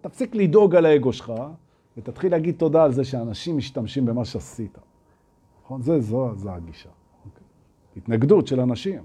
[0.00, 1.32] תפסיק לדאוג על האגו שלך,
[1.96, 4.78] ותתחיל להגיד תודה על זה שאנשים משתמשים במה שעשית.
[5.64, 5.82] נכון?
[5.82, 6.88] זה, זו, זו הגישה.
[7.24, 7.46] אוקיי.
[7.96, 9.04] התנגדות של אנשים.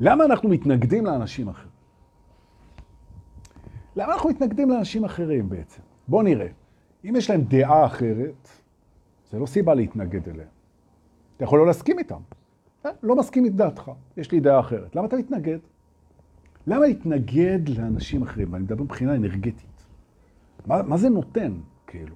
[0.00, 1.72] למה אנחנו מתנגדים לאנשים אחרים?
[3.96, 5.82] למה אנחנו מתנגדים לאנשים אחרים בעצם?
[6.08, 6.48] בואו נראה.
[7.04, 8.48] אם יש להם דעה אחרת,
[9.32, 10.48] זה לא סיבה להתנגד אליהם.
[11.36, 12.20] אתה יכול לא להסכים איתם.
[12.86, 14.96] אה, לא מסכים את דעתך, יש לי דעה אחרת.
[14.96, 15.58] למה אתה מתנגד?
[16.66, 18.52] למה להתנגד לאנשים אחרים?
[18.52, 19.84] ואני מדבר מבחינה אנרגטית.
[20.66, 21.52] מה, מה זה נותן,
[21.86, 22.14] כאילו?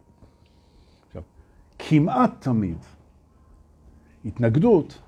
[1.07, 1.22] עכשיו,
[1.79, 2.79] כמעט תמיד
[4.24, 4.98] התנגדות,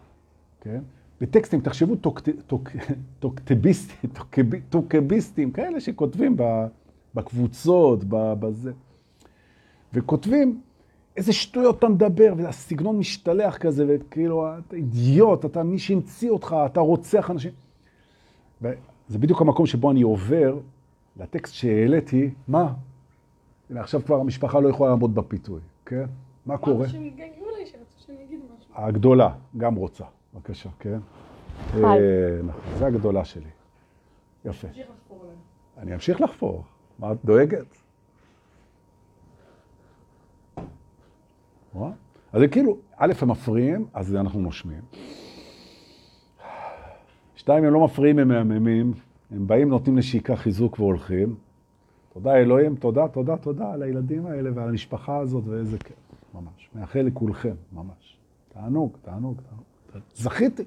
[0.60, 0.80] כן?
[1.20, 1.96] בטקסטים, תחשבו
[3.20, 4.10] טוקטביסטים,
[4.70, 6.36] טוקביסטים, כאלה שכותבים
[7.14, 8.72] בקבוצות, בזה,
[9.92, 10.60] וכותבים
[11.18, 16.80] איזה שטויות אתה מדבר, והסגנון משתלח כזה, וכאילו, אתה אידיוט, אתה מי שהמציא אותך, אתה
[16.80, 17.52] רוצח אנשים.
[18.62, 20.58] וזה בדיוק המקום שבו אני עובר
[21.16, 22.74] לטקסט שהעליתי, מה?
[23.70, 26.04] הנה, עכשיו כבר המשפחה לא יכולה לעמוד בפיתוי, כן?
[26.46, 26.86] מה קורה?
[28.74, 30.04] הגדולה, גם רוצה.
[30.34, 30.98] בבקשה, כן?
[31.74, 31.80] אה,
[32.44, 33.50] נכון, זה הגדולה שלי.
[34.44, 34.68] יפה.
[35.78, 36.64] אני אמשיך לחפור.
[36.98, 37.66] מה את דואגת?
[42.32, 44.82] אז זה כאילו, א', הם מפריעים, אז אנחנו נושמים.
[47.36, 48.92] שתיים, הם לא מפריעים, הם מהממים.
[49.30, 51.34] הם באים, נותנים נשיקה, חיזוק והולכים.
[52.12, 55.96] תודה אלוהים, תודה, תודה, תודה על הילדים האלה ועל המשפחה הזאת, ואיזה כיף,
[56.34, 56.70] ממש.
[56.74, 58.18] מאחל לכולכם, ממש.
[58.48, 60.04] תענוג, תענוג, תענוג.
[60.14, 60.64] זכיתי.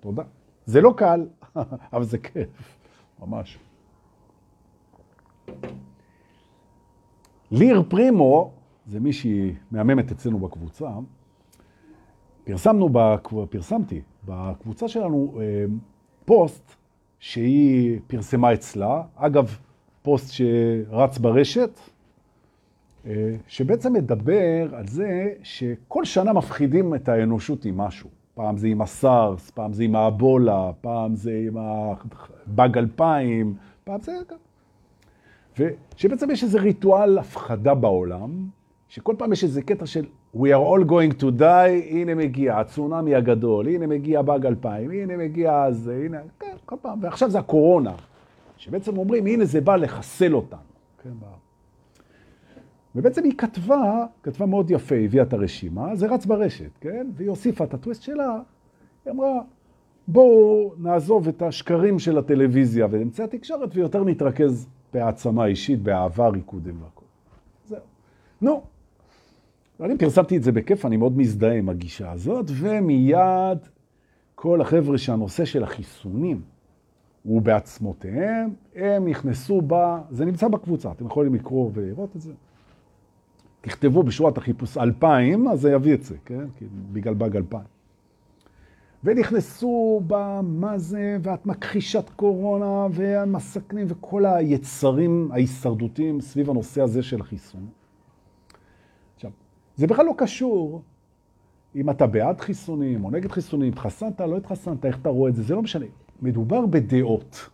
[0.00, 0.22] תודה.
[0.66, 1.26] זה לא קל,
[1.92, 2.78] אבל זה כיף,
[3.20, 3.58] ממש.
[7.50, 8.52] ליר פרימו,
[8.86, 10.90] זה מישהי מהממת אצלנו בקבוצה,
[12.44, 13.46] פרסמנו, בקב...
[13.46, 15.64] פרסמתי בקבוצה שלנו אה,
[16.24, 16.76] פוסט
[17.18, 19.58] שהיא פרסמה אצלה, אגב,
[20.02, 21.80] פוסט שרץ ברשת,
[23.06, 28.10] אה, שבעצם מדבר על זה שכל שנה מפחידים את האנושות עם משהו.
[28.34, 34.12] פעם זה עם הסארס, פעם זה עם האבולה, פעם זה עם הבאג 2000, פעם זה...
[35.58, 38.48] ושבעצם יש איזה ריטואל הפחדה בעולם,
[38.90, 40.04] שכל פעם יש איזה קטע של
[40.36, 45.16] We are all going to die, הנה מגיע הצונאמי הגדול, הנה מגיע באג 2000, הנה
[45.16, 47.94] מגיע זה, הנה, כן, כל פעם, ועכשיו זה הקורונה,
[48.56, 50.60] שבעצם אומרים, הנה זה בא לחסל אותנו.
[51.02, 51.10] כן,
[52.94, 57.06] ובעצם היא כתבה, כתבה מאוד יפה, הביאה את הרשימה, זה רץ ברשת, כן?
[57.16, 58.38] והיא הוסיפה את הטוויסט שלה,
[59.04, 59.40] היא אמרה,
[60.08, 67.04] בואו נעזוב את השקרים של הטלוויזיה ואמצעי התקשורת, ויותר נתרכז בהעצמה אישית, באהבה, ריקודים והכל.
[67.66, 67.80] זהו.
[68.40, 68.62] נו,
[69.80, 73.58] אני פרסמתי את זה בכיף, אני מאוד מזדהה עם הגישה הזאת, ומיד
[74.34, 76.40] כל החבר'ה שהנושא של החיסונים
[77.22, 82.32] הוא בעצמותיהם, הם נכנסו בה, זה נמצא בקבוצה, אתם יכולים לקרוא ולראות את זה.
[83.60, 86.44] תכתבו בשורת החיפוש 2000, אז זה יביא את זה, כן?
[86.92, 87.62] בגלל באג 2000.
[89.04, 97.79] ונכנסו במה זה, ואת מכחישת קורונה, והמסכנים, וכל היצרים ההישרדותיים סביב הנושא הזה של החיסון.
[99.80, 100.82] זה בכלל לא קשור.
[101.76, 105.42] אם אתה בעד חיסונים או נגד חיסונים, התחסנת, לא התחסנת, איך אתה רואה את זה,
[105.42, 105.86] זה לא משנה.
[106.22, 107.48] מדובר בדעות.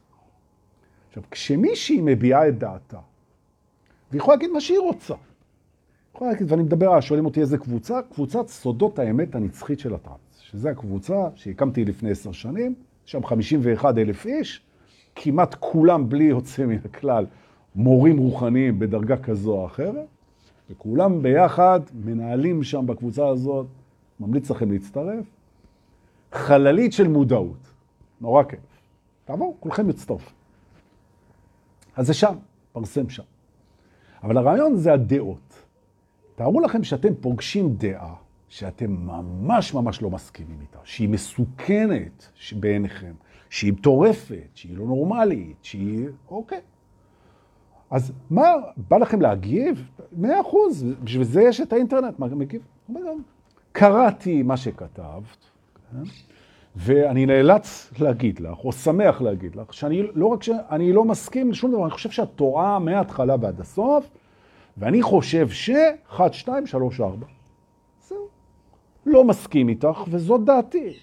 [1.09, 2.99] עכשיו, כשמישהי מביעה את דעתה,
[4.11, 5.15] והיא יכולה להגיד מה שהיא רוצה,
[6.15, 10.69] יכולה להגיד, ואני מדבר, שואלים אותי איזה קבוצה, קבוצת סודות האמת הנצחית של הטראנס, שזו
[10.69, 12.75] הקבוצה שהקמתי לפני עשר שנים,
[13.05, 14.63] שם 51 אלף איש,
[15.15, 17.27] כמעט כולם בלי יוצא מן הכלל
[17.75, 20.07] מורים רוחניים בדרגה כזו או אחרת,
[20.71, 23.67] וכולם ביחד מנהלים שם בקבוצה הזאת,
[24.21, 25.25] ממליץ לכם להצטרף,
[26.33, 27.73] חללית של מודעות,
[28.21, 28.61] נורא כיף.
[29.25, 30.31] תעבור, כולכם יצטרפו.
[31.97, 32.35] אז זה שם,
[32.73, 33.23] פרסם שם.
[34.23, 35.63] אבל הרעיון זה הדעות.
[36.35, 38.15] תארו לכם שאתם פוגשים דעה
[38.49, 43.13] שאתם ממש ממש לא מסכימים איתה, שהיא מסוכנת בעיניכם,
[43.51, 46.09] שהיא מטורפת, שהיא לא נורמלית, שהיא...
[46.29, 46.61] אוקיי.
[47.91, 49.89] אז מה, בא לכם להגיב?
[50.13, 52.63] מאה אחוז, בשביל זה יש את האינטרנט, מה מגיב?
[53.73, 55.45] קראתי מה שכתבת,
[55.93, 56.03] כן?
[56.77, 61.73] ואני נאלץ להגיד לך, או שמח להגיד לך, שאני לא רק שאני לא מסכים לשום
[61.73, 64.09] דבר, אני חושב שאת טועה מההתחלה ועד הסוף,
[64.77, 65.71] ואני חושב ש...
[66.11, 67.27] 1, 2, 3, 4.
[68.09, 68.29] זהו.
[69.07, 70.97] לא מסכים איתך, וזאת דעתי.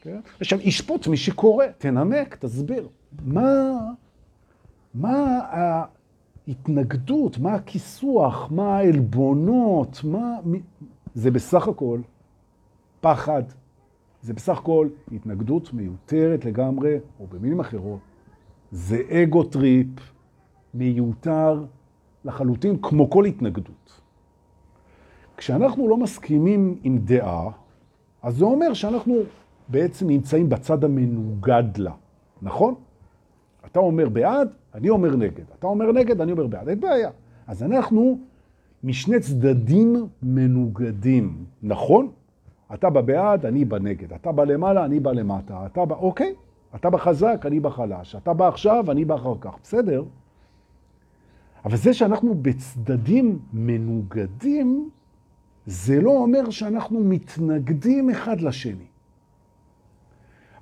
[0.00, 0.20] כן?
[0.40, 2.88] עכשיו, ישפוט מי שקורא, תנמק, תסביר.
[3.24, 3.72] מה,
[4.94, 5.40] מה
[6.48, 10.38] ההתנגדות, מה הכיסוח, מה העלבונות, מה...
[11.14, 12.00] זה בסך הכל
[13.00, 13.42] פחד.
[14.22, 17.98] זה בסך הכל התנגדות מיותרת לגמרי, או במילים אחרות,
[18.70, 19.86] זה ego trip
[20.74, 21.64] מיותר
[22.24, 24.00] לחלוטין, כמו כל התנגדות.
[25.36, 27.50] כשאנחנו לא מסכימים עם דעה,
[28.22, 29.14] אז זה אומר שאנחנו
[29.68, 31.92] בעצם נמצאים בצד המנוגד לה,
[32.42, 32.74] נכון?
[33.66, 35.44] אתה אומר בעד, אני אומר נגד.
[35.58, 36.68] אתה אומר נגד, אני אומר בעד.
[36.68, 37.10] אין בעיה.
[37.46, 38.18] אז אנחנו
[38.84, 42.10] משני צדדים מנוגדים, נכון?
[42.74, 44.12] אתה בא בעד, אני בנגד.
[44.12, 45.66] אתה בא למעלה, אני בא למטה.
[45.66, 46.34] אתה בא, אוקיי,
[46.74, 48.16] אתה בחזק, אני בחלש.
[48.16, 49.54] אתה בא עכשיו, אני בא אחר כך.
[49.62, 50.04] בסדר.
[51.64, 54.90] אבל זה שאנחנו בצדדים מנוגדים,
[55.66, 58.86] זה לא אומר שאנחנו מתנגדים אחד לשני.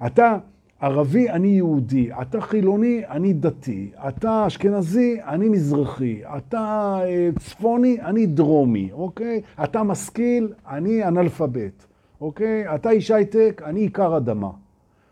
[0.06, 0.38] אתה
[0.80, 8.26] ערבי, אני יהודי, אתה חילוני, אני דתי, אתה אשכנזי, אני מזרחי, אתה אה, צפוני, אני
[8.26, 9.40] דרומי, אוקיי?
[9.64, 11.86] אתה משכיל, אני אנאלפבית,
[12.20, 12.74] אוקיי?
[12.74, 14.50] אתה איש הייטק, אני עיקר אדמה,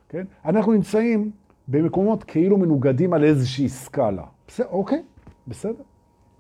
[0.09, 0.25] כן?
[0.45, 1.31] אנחנו נמצאים
[1.69, 4.25] במקומות כאילו מנוגדים על איזושהי סקאלה.
[4.49, 5.03] בסדר, אוקיי,
[5.49, 5.83] בסדר.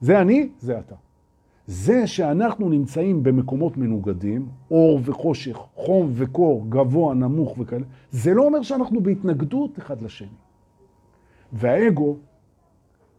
[0.00, 0.94] זה אני, זה אתה.
[1.66, 8.62] זה שאנחנו נמצאים במקומות מנוגדים, אור וחושך, חום וקור, גבוה, נמוך וכאלה, זה לא אומר
[8.62, 10.28] שאנחנו בהתנגדות אחד לשני.
[11.52, 12.16] והאגו,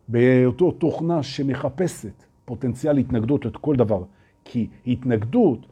[0.07, 4.03] באותו תוכנה שמחפשת פוטנציאל התנגדות את כל דבר,
[4.45, 5.65] כי התנגדות,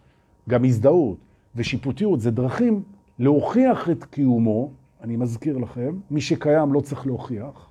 [0.50, 1.18] גם הזדהות
[1.56, 2.84] ושיפוטיות זה דרכים
[3.20, 4.72] להוכיח את קיומו,
[5.02, 7.70] אני מזכיר לכם, מי שקיים לא צריך להוכיח,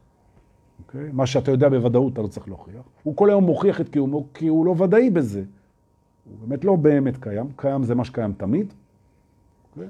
[0.94, 1.10] אוקיי?
[1.12, 2.82] מה שאתה יודע בוודאות אתה לא צריך להוכיח.
[3.02, 5.44] הוא כל היום מוכיח את קיומו כי הוא לא ודאי בזה.
[6.24, 8.72] הוא באמת לא באמת קיים, קיים זה מה שקיים תמיד,
[9.70, 9.88] אוקיי?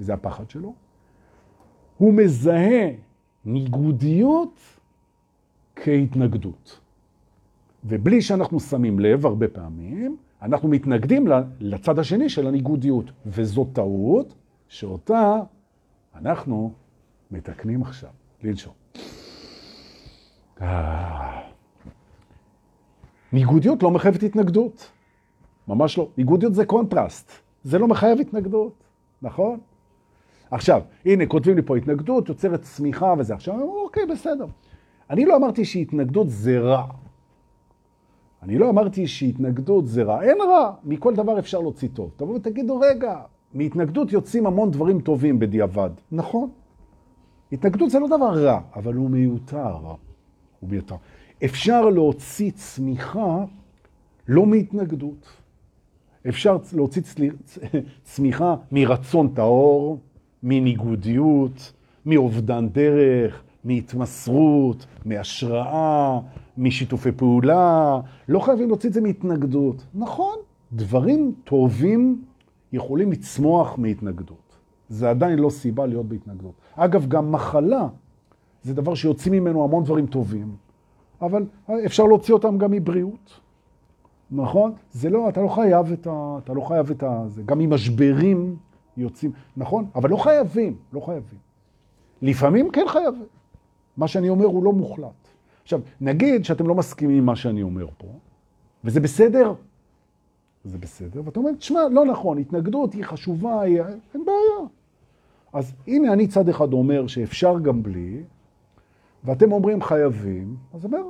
[0.00, 0.74] וזה הפחד שלו.
[1.98, 2.90] הוא מזהה
[3.44, 4.60] ניגודיות
[5.76, 6.80] כהתנגדות.
[7.84, 11.26] ובלי שאנחנו שמים לב הרבה פעמים, אנחנו מתנגדים
[11.60, 14.34] לצד השני של הניגודיות, וזו טעות
[14.68, 15.40] שאותה
[16.14, 16.72] אנחנו
[17.30, 18.10] מתקנים עכשיו.
[18.42, 18.72] לנשום.
[20.62, 21.40] אה.
[23.32, 24.90] ניגודיות לא מחייבת התנגדות.
[25.68, 26.08] ממש לא.
[26.18, 27.32] ניגודיות זה קונטרסט.
[27.64, 28.72] זה לא מחייב התנגדות,
[29.22, 29.60] נכון?
[30.50, 33.34] עכשיו, הנה, כותבים לי פה התנגדות, יוצרת צמיחה וזה.
[33.34, 34.46] עכשיו, אוקיי, בסדר.
[35.10, 36.86] אני לא אמרתי שהתנגדות זה רע.
[38.42, 40.22] אני לא אמרתי שהתנגדות זה רע.
[40.22, 42.10] אין רע, מכל דבר אפשר להוציא טוב.
[42.16, 43.20] תבואו ותגידו, רגע,
[43.54, 45.90] מהתנגדות יוצאים המון דברים טובים בדיעבד.
[46.12, 46.50] נכון.
[47.52, 49.76] התנגדות זה לא דבר רע, אבל הוא מיותר.
[50.64, 50.96] הוא מיותר.
[51.44, 53.44] אפשר להוציא צמיחה
[54.28, 55.28] לא מהתנגדות.
[56.28, 57.02] אפשר להוציא
[58.02, 59.98] צמיחה מרצון טהור,
[60.42, 61.72] מניגודיות,
[62.06, 66.20] מאובדן דרך, מהתמסרות, מהשראה,
[66.58, 68.00] משיתופי פעולה.
[68.28, 69.84] לא חייבים להוציא את זה מהתנגדות.
[69.94, 70.38] נכון,
[70.72, 72.22] דברים טובים
[72.72, 74.56] יכולים לצמוח מהתנגדות.
[74.88, 76.54] זה עדיין לא סיבה להיות בהתנגדות.
[76.74, 77.88] אגב, גם מחלה
[78.64, 80.56] זה דבר שיוצאים ממנו המון דברים טובים,
[81.22, 81.46] אבל
[81.86, 83.40] אפשר להוציא אותם גם מבריאות.
[84.30, 84.72] נכון?
[84.92, 86.38] זה לא, אתה לא חייב את ה...
[86.44, 87.24] אתה לא חייב את ה...
[87.28, 88.56] זה גם ממשברים
[88.96, 89.86] יוצאים, נכון?
[89.94, 91.38] אבל לא חייבים, לא חייבים.
[92.22, 93.26] לפעמים כן חייבים.
[93.96, 95.28] מה שאני אומר הוא לא מוחלט.
[95.62, 98.06] עכשיו, נגיד שאתם לא מסכימים עם מה שאני אומר פה,
[98.84, 99.54] וזה בסדר,
[100.64, 103.80] זה בסדר, ואתה אומר, תשמע, לא נכון, התנגדות היא חשובה, היא...
[104.14, 104.68] אין בעיה.
[105.52, 108.22] אז הנה אני צד אחד אומר שאפשר גם בלי,
[109.24, 111.02] ואתם אומרים חייבים, אז אומר,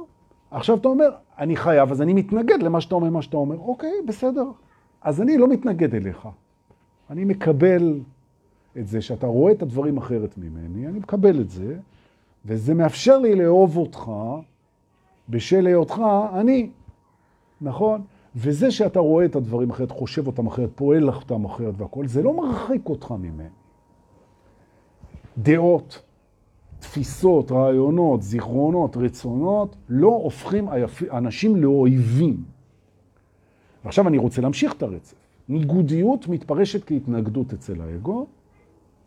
[0.51, 3.59] עכשיו אתה אומר, אני חייב, אז אני מתנגד למה שאתה אומר, מה שאתה אומר.
[3.59, 4.45] אוקיי, בסדר.
[5.03, 6.29] אז אני לא מתנגד אליך.
[7.11, 8.01] אני מקבל
[8.79, 11.77] את זה שאתה רואה את הדברים אחרת ממני, אני מקבל את זה,
[12.45, 14.11] וזה מאפשר לי לאהוב אותך
[15.29, 16.03] בשל היותך
[16.35, 16.71] אני,
[17.61, 18.03] נכון?
[18.37, 22.37] וזה שאתה רואה את הדברים אחרת, חושב אותם אחרת, פועל אותם אחרת והכל, זה לא
[22.37, 23.49] מרחיק אותך ממני.
[25.39, 26.03] דעות,
[26.85, 30.68] תפיסות, רעיונות, זיכרונות, רצונות, לא הופכים
[31.12, 32.45] אנשים לאויבים.
[33.85, 35.14] ועכשיו אני רוצה להמשיך את הרצף.
[35.49, 38.26] ניגודיות מתפרשת כהתנגדות אצל האגו,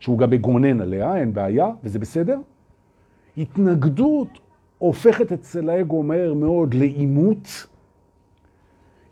[0.00, 2.38] שהוא גם מגונן עליה, אין בעיה, וזה בסדר.
[3.36, 4.28] התנגדות
[4.78, 7.66] הופכת אצל האגו מהר מאוד לעימות.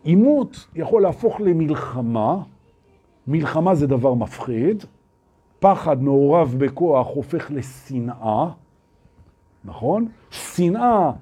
[0.04, 2.42] עימות יכול להפוך למלחמה,
[3.26, 4.84] מלחמה זה דבר מפחיד,
[5.58, 8.50] פחד מעורב בכוח הופך לשנאה,
[9.64, 10.08] נכון?
[10.30, 11.12] שנאה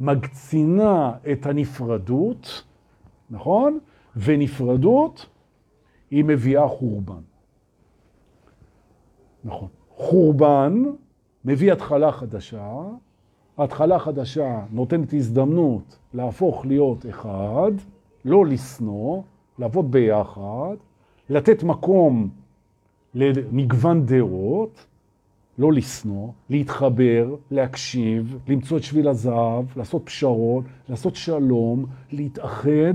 [0.00, 2.64] מגצינה את הנפרדות,
[3.30, 3.78] נכון?
[4.16, 5.26] ונפרדות
[6.10, 7.20] היא מביאה חורבן.
[9.44, 9.68] נכון.
[9.88, 10.82] חורבן
[11.44, 12.82] מביא התחלה חדשה,
[13.58, 17.72] התחלה חדשה נותנת הזדמנות להפוך להיות אחד,
[18.24, 19.22] לא לשנוא,
[19.58, 20.76] לעבוד ביחד,
[21.30, 22.28] לתת מקום
[23.16, 24.84] למגוון דעות,
[25.58, 32.94] לא לשנוא, להתחבר, להקשיב, למצוא את שביל הזהב, לעשות פשרות, לעשות שלום, להתאחד,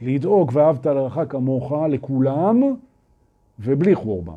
[0.00, 2.62] לדאוג ואהבת לרעך כמוך לכולם,
[3.58, 4.32] ובלי חורבן.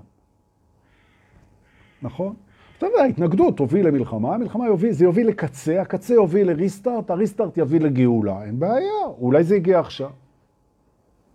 [2.02, 2.34] נכון?
[2.78, 7.80] אתה יודע, ההתנגדות תוביל למלחמה, המלחמה יוביל, זה יוביל לקצה, הקצה יוביל לריסטארט, הריסטארט יביא
[7.80, 8.44] לגאולה.
[8.44, 10.10] אין בעיה, אולי זה הגיע עכשיו.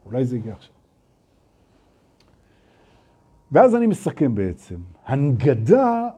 [0.07, 0.80] אולי זה הגיע עכשיו.
[3.53, 4.77] ואז אני מסכם בעצם.
[5.07, 6.09] הנגדה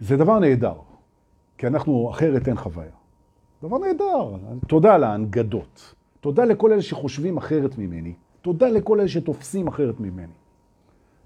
[0.00, 0.74] זה דבר נהדר,
[1.58, 2.90] כי אנחנו, אחרת אין חוויה.
[3.62, 4.36] דבר נהדר,
[4.68, 5.94] תודה על ההנגדות.
[6.20, 8.14] תודה לכל אלה שחושבים אחרת ממני.
[8.42, 10.32] תודה לכל אלה שתופסים אחרת ממני.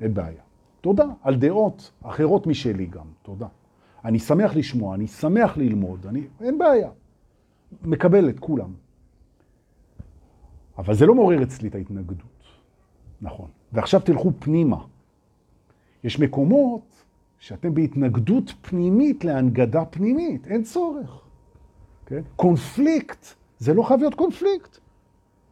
[0.00, 0.42] אין בעיה.
[0.80, 3.46] תודה על דעות אחרות משלי גם, תודה.
[4.04, 6.90] אני שמח לשמוע, אני שמח ללמוד, אני, אין בעיה.
[7.82, 8.72] מקבל את כולם.
[10.78, 12.44] אבל זה לא מעורר אצלי את ההתנגדות.
[13.20, 13.48] נכון.
[13.72, 14.84] ועכשיו תלכו פנימה.
[16.05, 17.05] יש מקומות
[17.38, 21.20] שאתם בהתנגדות פנימית להנגדה פנימית, אין צורך.
[22.07, 22.20] כן?
[22.36, 23.26] קונפליקט,
[23.59, 24.78] זה לא חייב להיות קונפליקט.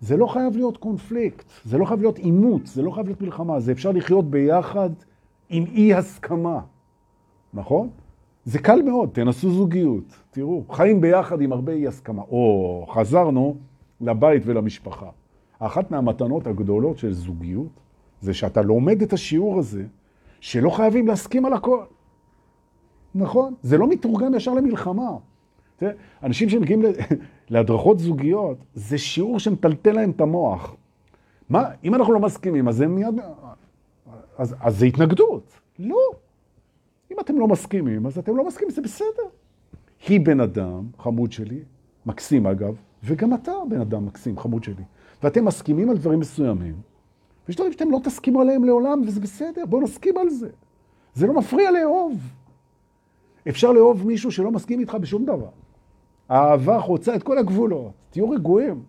[0.01, 3.61] זה לא חייב להיות קונפליקט, זה לא חייב להיות עימות, זה לא חייב להיות מלחמה,
[3.61, 4.91] זה אפשר לחיות ביחד
[5.49, 6.61] עם אי הסכמה,
[7.55, 7.89] נכון?
[8.45, 12.23] זה קל מאוד, תנסו זוגיות, תראו, חיים ביחד עם הרבה אי הסכמה.
[12.23, 13.57] או, חזרנו
[14.01, 15.11] לבית ולמשפחה.
[15.59, 17.81] אחת מהמתנות הגדולות של זוגיות
[18.21, 19.85] זה שאתה לומד את השיעור הזה,
[20.41, 21.85] שלא חייבים להסכים על הכל.
[23.15, 23.55] נכון?
[23.63, 25.11] זה לא מתורגם ישר למלחמה.
[26.23, 26.83] אנשים שמגיעים
[27.51, 30.77] להדרכות זוגיות, זה שיעור שמטלטל להם את המוח.
[31.49, 33.21] מה, אם אנחנו לא מסכימים, אז זה מיד...
[34.39, 35.61] אז, אז זה התנגדות.
[35.79, 36.01] לא.
[37.13, 39.29] אם אתם לא מסכימים, אז אתם לא מסכימים, זה בסדר.
[40.09, 41.61] היא בן אדם, חמוד שלי,
[42.07, 44.85] מקסים אגב, וגם אתה בן אדם מקסים, חמוד שלי.
[45.23, 46.75] ואתם מסכימים על דברים מסוימים,
[47.47, 50.49] ויש דברים שאתם לא תסכימו עליהם לעולם, וזה בסדר, בואו נסכים על זה.
[51.15, 52.21] זה לא מפריע לאהוב.
[53.49, 55.49] אפשר לאהוב מישהו שלא מסכים איתך בשום דבר.
[56.29, 57.93] האהבה חוצה את כל הגבולות.
[58.11, 58.83] תהיו רגועים,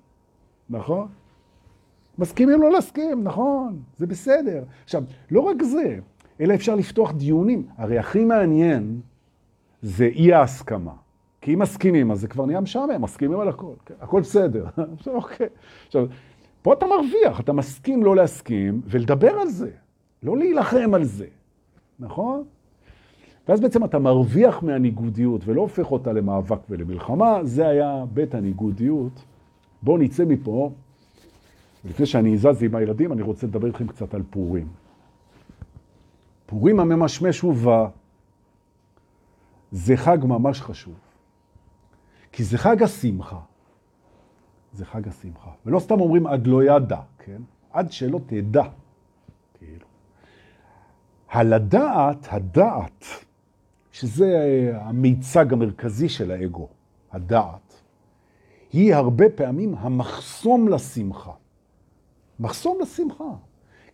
[0.70, 1.08] נכון?
[2.18, 4.64] מסכימים לא להסכים, נכון, זה בסדר.
[4.84, 5.99] עכשיו, לא רק זה,
[6.41, 7.68] אלא אפשר לפתוח דיונים.
[7.78, 8.99] הרי הכי מעניין
[9.82, 10.93] זה אי ההסכמה.
[11.41, 13.93] כי אם מסכימים, אז זה כבר נהיה משעמם, מסכימים על הכל, כן?
[14.01, 14.66] הכל בסדר.
[15.08, 15.47] אוקיי.
[15.88, 16.05] עכשיו,
[16.62, 19.70] פה אתה מרוויח, אתה מסכים לא להסכים ולדבר על זה,
[20.24, 21.28] לא להילחם על זה,
[21.99, 22.43] נכון?
[23.47, 29.24] ואז בעצם אתה מרוויח מהניגודיות ולא הופך אותה למאבק ולמלחמה, זה היה בית הניגודיות.
[29.82, 30.72] בואו נצא מפה,
[31.86, 34.68] ולפני שאני אזז עם הילדים, אני רוצה לדבר איתכם קצת על פורים.
[36.45, 37.88] פורים הממשמש ובא,
[39.72, 40.93] זה חג ממש חשוב.
[42.32, 43.39] כי זה חג השמחה.
[44.74, 45.49] זה חג השמחה.
[45.65, 47.41] ולא סתם אומרים עד לא ידע, כן?
[47.72, 48.63] עד שלא תדע.
[49.57, 49.86] כאילו.
[51.30, 53.05] הלדעת, הדעת,
[53.91, 54.28] שזה
[54.76, 56.68] המיצג המרכזי של האגו,
[57.11, 57.82] הדעת,
[58.74, 61.32] היא הרבה פעמים המחסום לשמחה.
[62.39, 63.34] מחסום לשמחה.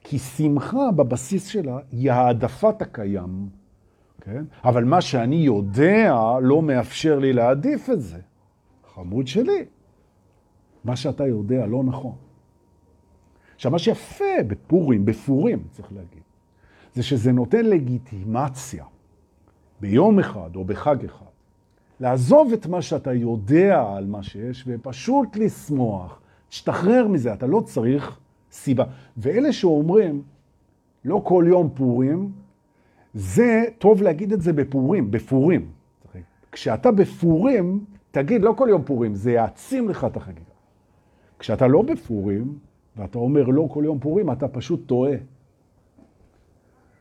[0.03, 3.49] כי שמחה בבסיס שלה היא העדפת הקיים,
[4.21, 4.43] כן?
[4.63, 8.19] אבל מה שאני יודע לא מאפשר לי להעדיף את זה.
[8.93, 9.65] חמוד שלי.
[10.83, 12.15] מה שאתה יודע לא נכון.
[13.55, 16.23] עכשיו, מה שיפה בפורים, בפורים, צריך להגיד,
[16.93, 18.85] זה שזה נותן לגיטימציה
[19.81, 21.25] ביום אחד או בחג אחד,
[21.99, 26.19] לעזוב את מה שאתה יודע על מה שיש ופשוט לשמוח,
[26.49, 28.19] תשתחרר מזה, אתה לא צריך
[28.51, 28.83] סיבה.
[29.17, 30.21] ואלה שאומרים,
[31.05, 32.31] לא כל יום פורים,
[33.13, 35.71] זה טוב להגיד את זה בפורים, בפורים.
[36.51, 40.52] כשאתה בפורים, תגיד, לא כל יום פורים, זה יעצים לך את החגיגה.
[41.39, 42.59] כשאתה לא בפורים,
[42.97, 45.15] ואתה אומר לא כל יום פורים, אתה פשוט טועה.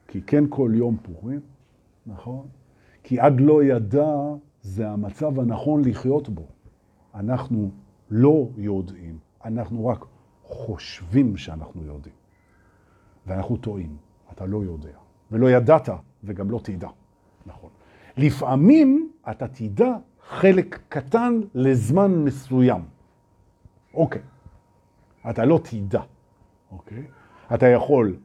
[0.08, 1.40] כי כן כל יום פורים,
[2.06, 2.46] נכון?
[3.02, 4.12] כי עד לא ידע
[4.62, 6.46] זה המצב הנכון לחיות בו.
[7.14, 7.70] אנחנו
[8.10, 10.04] לא יודעים, אנחנו רק
[10.44, 12.14] חושבים שאנחנו יודעים.
[13.26, 13.96] ואנחנו טועים,
[14.32, 14.98] אתה לא יודע.
[15.30, 15.88] ולא ידעת
[16.24, 16.88] וגם לא תדע,
[17.46, 17.70] נכון.
[18.16, 19.96] לפעמים אתה תדע
[20.28, 22.82] חלק קטן לזמן מסוים.
[23.94, 24.22] אוקיי.
[25.30, 26.00] אתה לא תדע,
[26.72, 27.02] אוקיי?
[27.54, 28.16] אתה יכול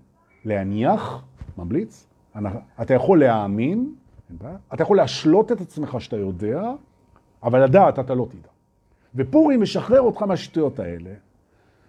[0.46, 1.24] להניח,
[1.58, 2.08] ממליץ,
[2.82, 3.96] אתה יכול להאמין,
[4.74, 6.72] אתה יכול להשלות את עצמך שאתה יודע,
[7.44, 8.50] אבל לדעת אתה לא תדע.
[9.16, 11.14] ופורים משחרר אותך מהשטויות האלה,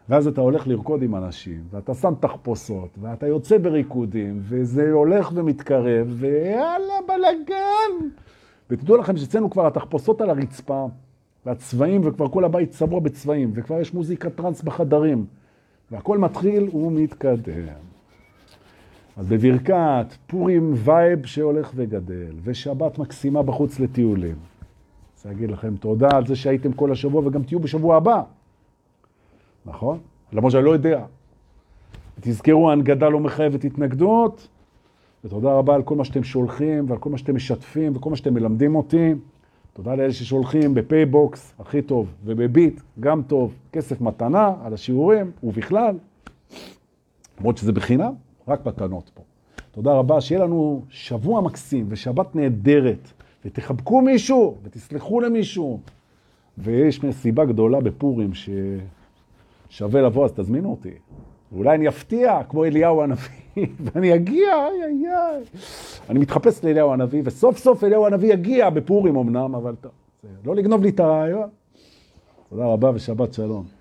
[0.09, 6.07] ואז אתה הולך לרקוד עם אנשים, ואתה שם תחפושות, ואתה יוצא בריקודים, וזה הולך ומתקרב,
[6.11, 8.09] ויאללה, בלאגן.
[8.71, 10.87] ותדעו לכם שאצלנו כבר התחפושות על הרצפה,
[11.49, 15.27] והצבעים, וכבר כל הבית צבוע בצבעים, וכבר יש מוזיקה טרנס בחדרים,
[15.91, 17.83] והכל מתחיל ומתקדם.
[19.17, 24.35] אז בברכת פורים vibe שהולך וגדל, ושבת מקסימה בחוץ לטיולים.
[25.15, 28.23] רוצה להגיד לכם תודה על זה שהייתם כל השבוע וגם תהיו בשבוע הבא.
[29.67, 29.99] נכון?
[30.33, 31.05] למרות שאני לא יודע.
[32.21, 34.49] תזכרו, ההנגדה לא מחייבת התנגדות,
[35.25, 38.35] ותודה רבה על כל מה שאתם שולחים ועל כל מה שאתם משתפים וכל מה שאתם
[38.35, 39.15] מלמדים אותי.
[39.79, 45.99] תודה לאלה ששולחים בפייבוקס, הכי טוב, ובביט, גם טוב, כסף מתנה על השיעורים, ובכלל,
[47.39, 48.13] למרות שזה בחינם,
[48.49, 49.23] רק מתנות פה.
[49.71, 53.09] תודה רבה, שיהיה לנו שבוע מקסים ושבת נהדרת,
[53.45, 55.81] ותחבקו מישהו, ותסלחו למישהו.
[56.59, 58.31] ויש סיבה גדולה בפורים
[59.71, 60.95] ששווה לבוא, אז תזמינו אותי.
[61.53, 63.29] ואולי אני אפתיע, כמו אליהו הנביא,
[63.85, 65.45] ואני אגיע, איי איי איי.
[66.11, 69.93] אני מתחפש לאליהו הנביא, וסוף סוף אליהו הנביא יגיע בפורים אמנם, אבל טוב,
[70.45, 71.49] לא לגנוב לי את הרעיון.
[72.51, 73.78] תודה רבה ושבת שלום.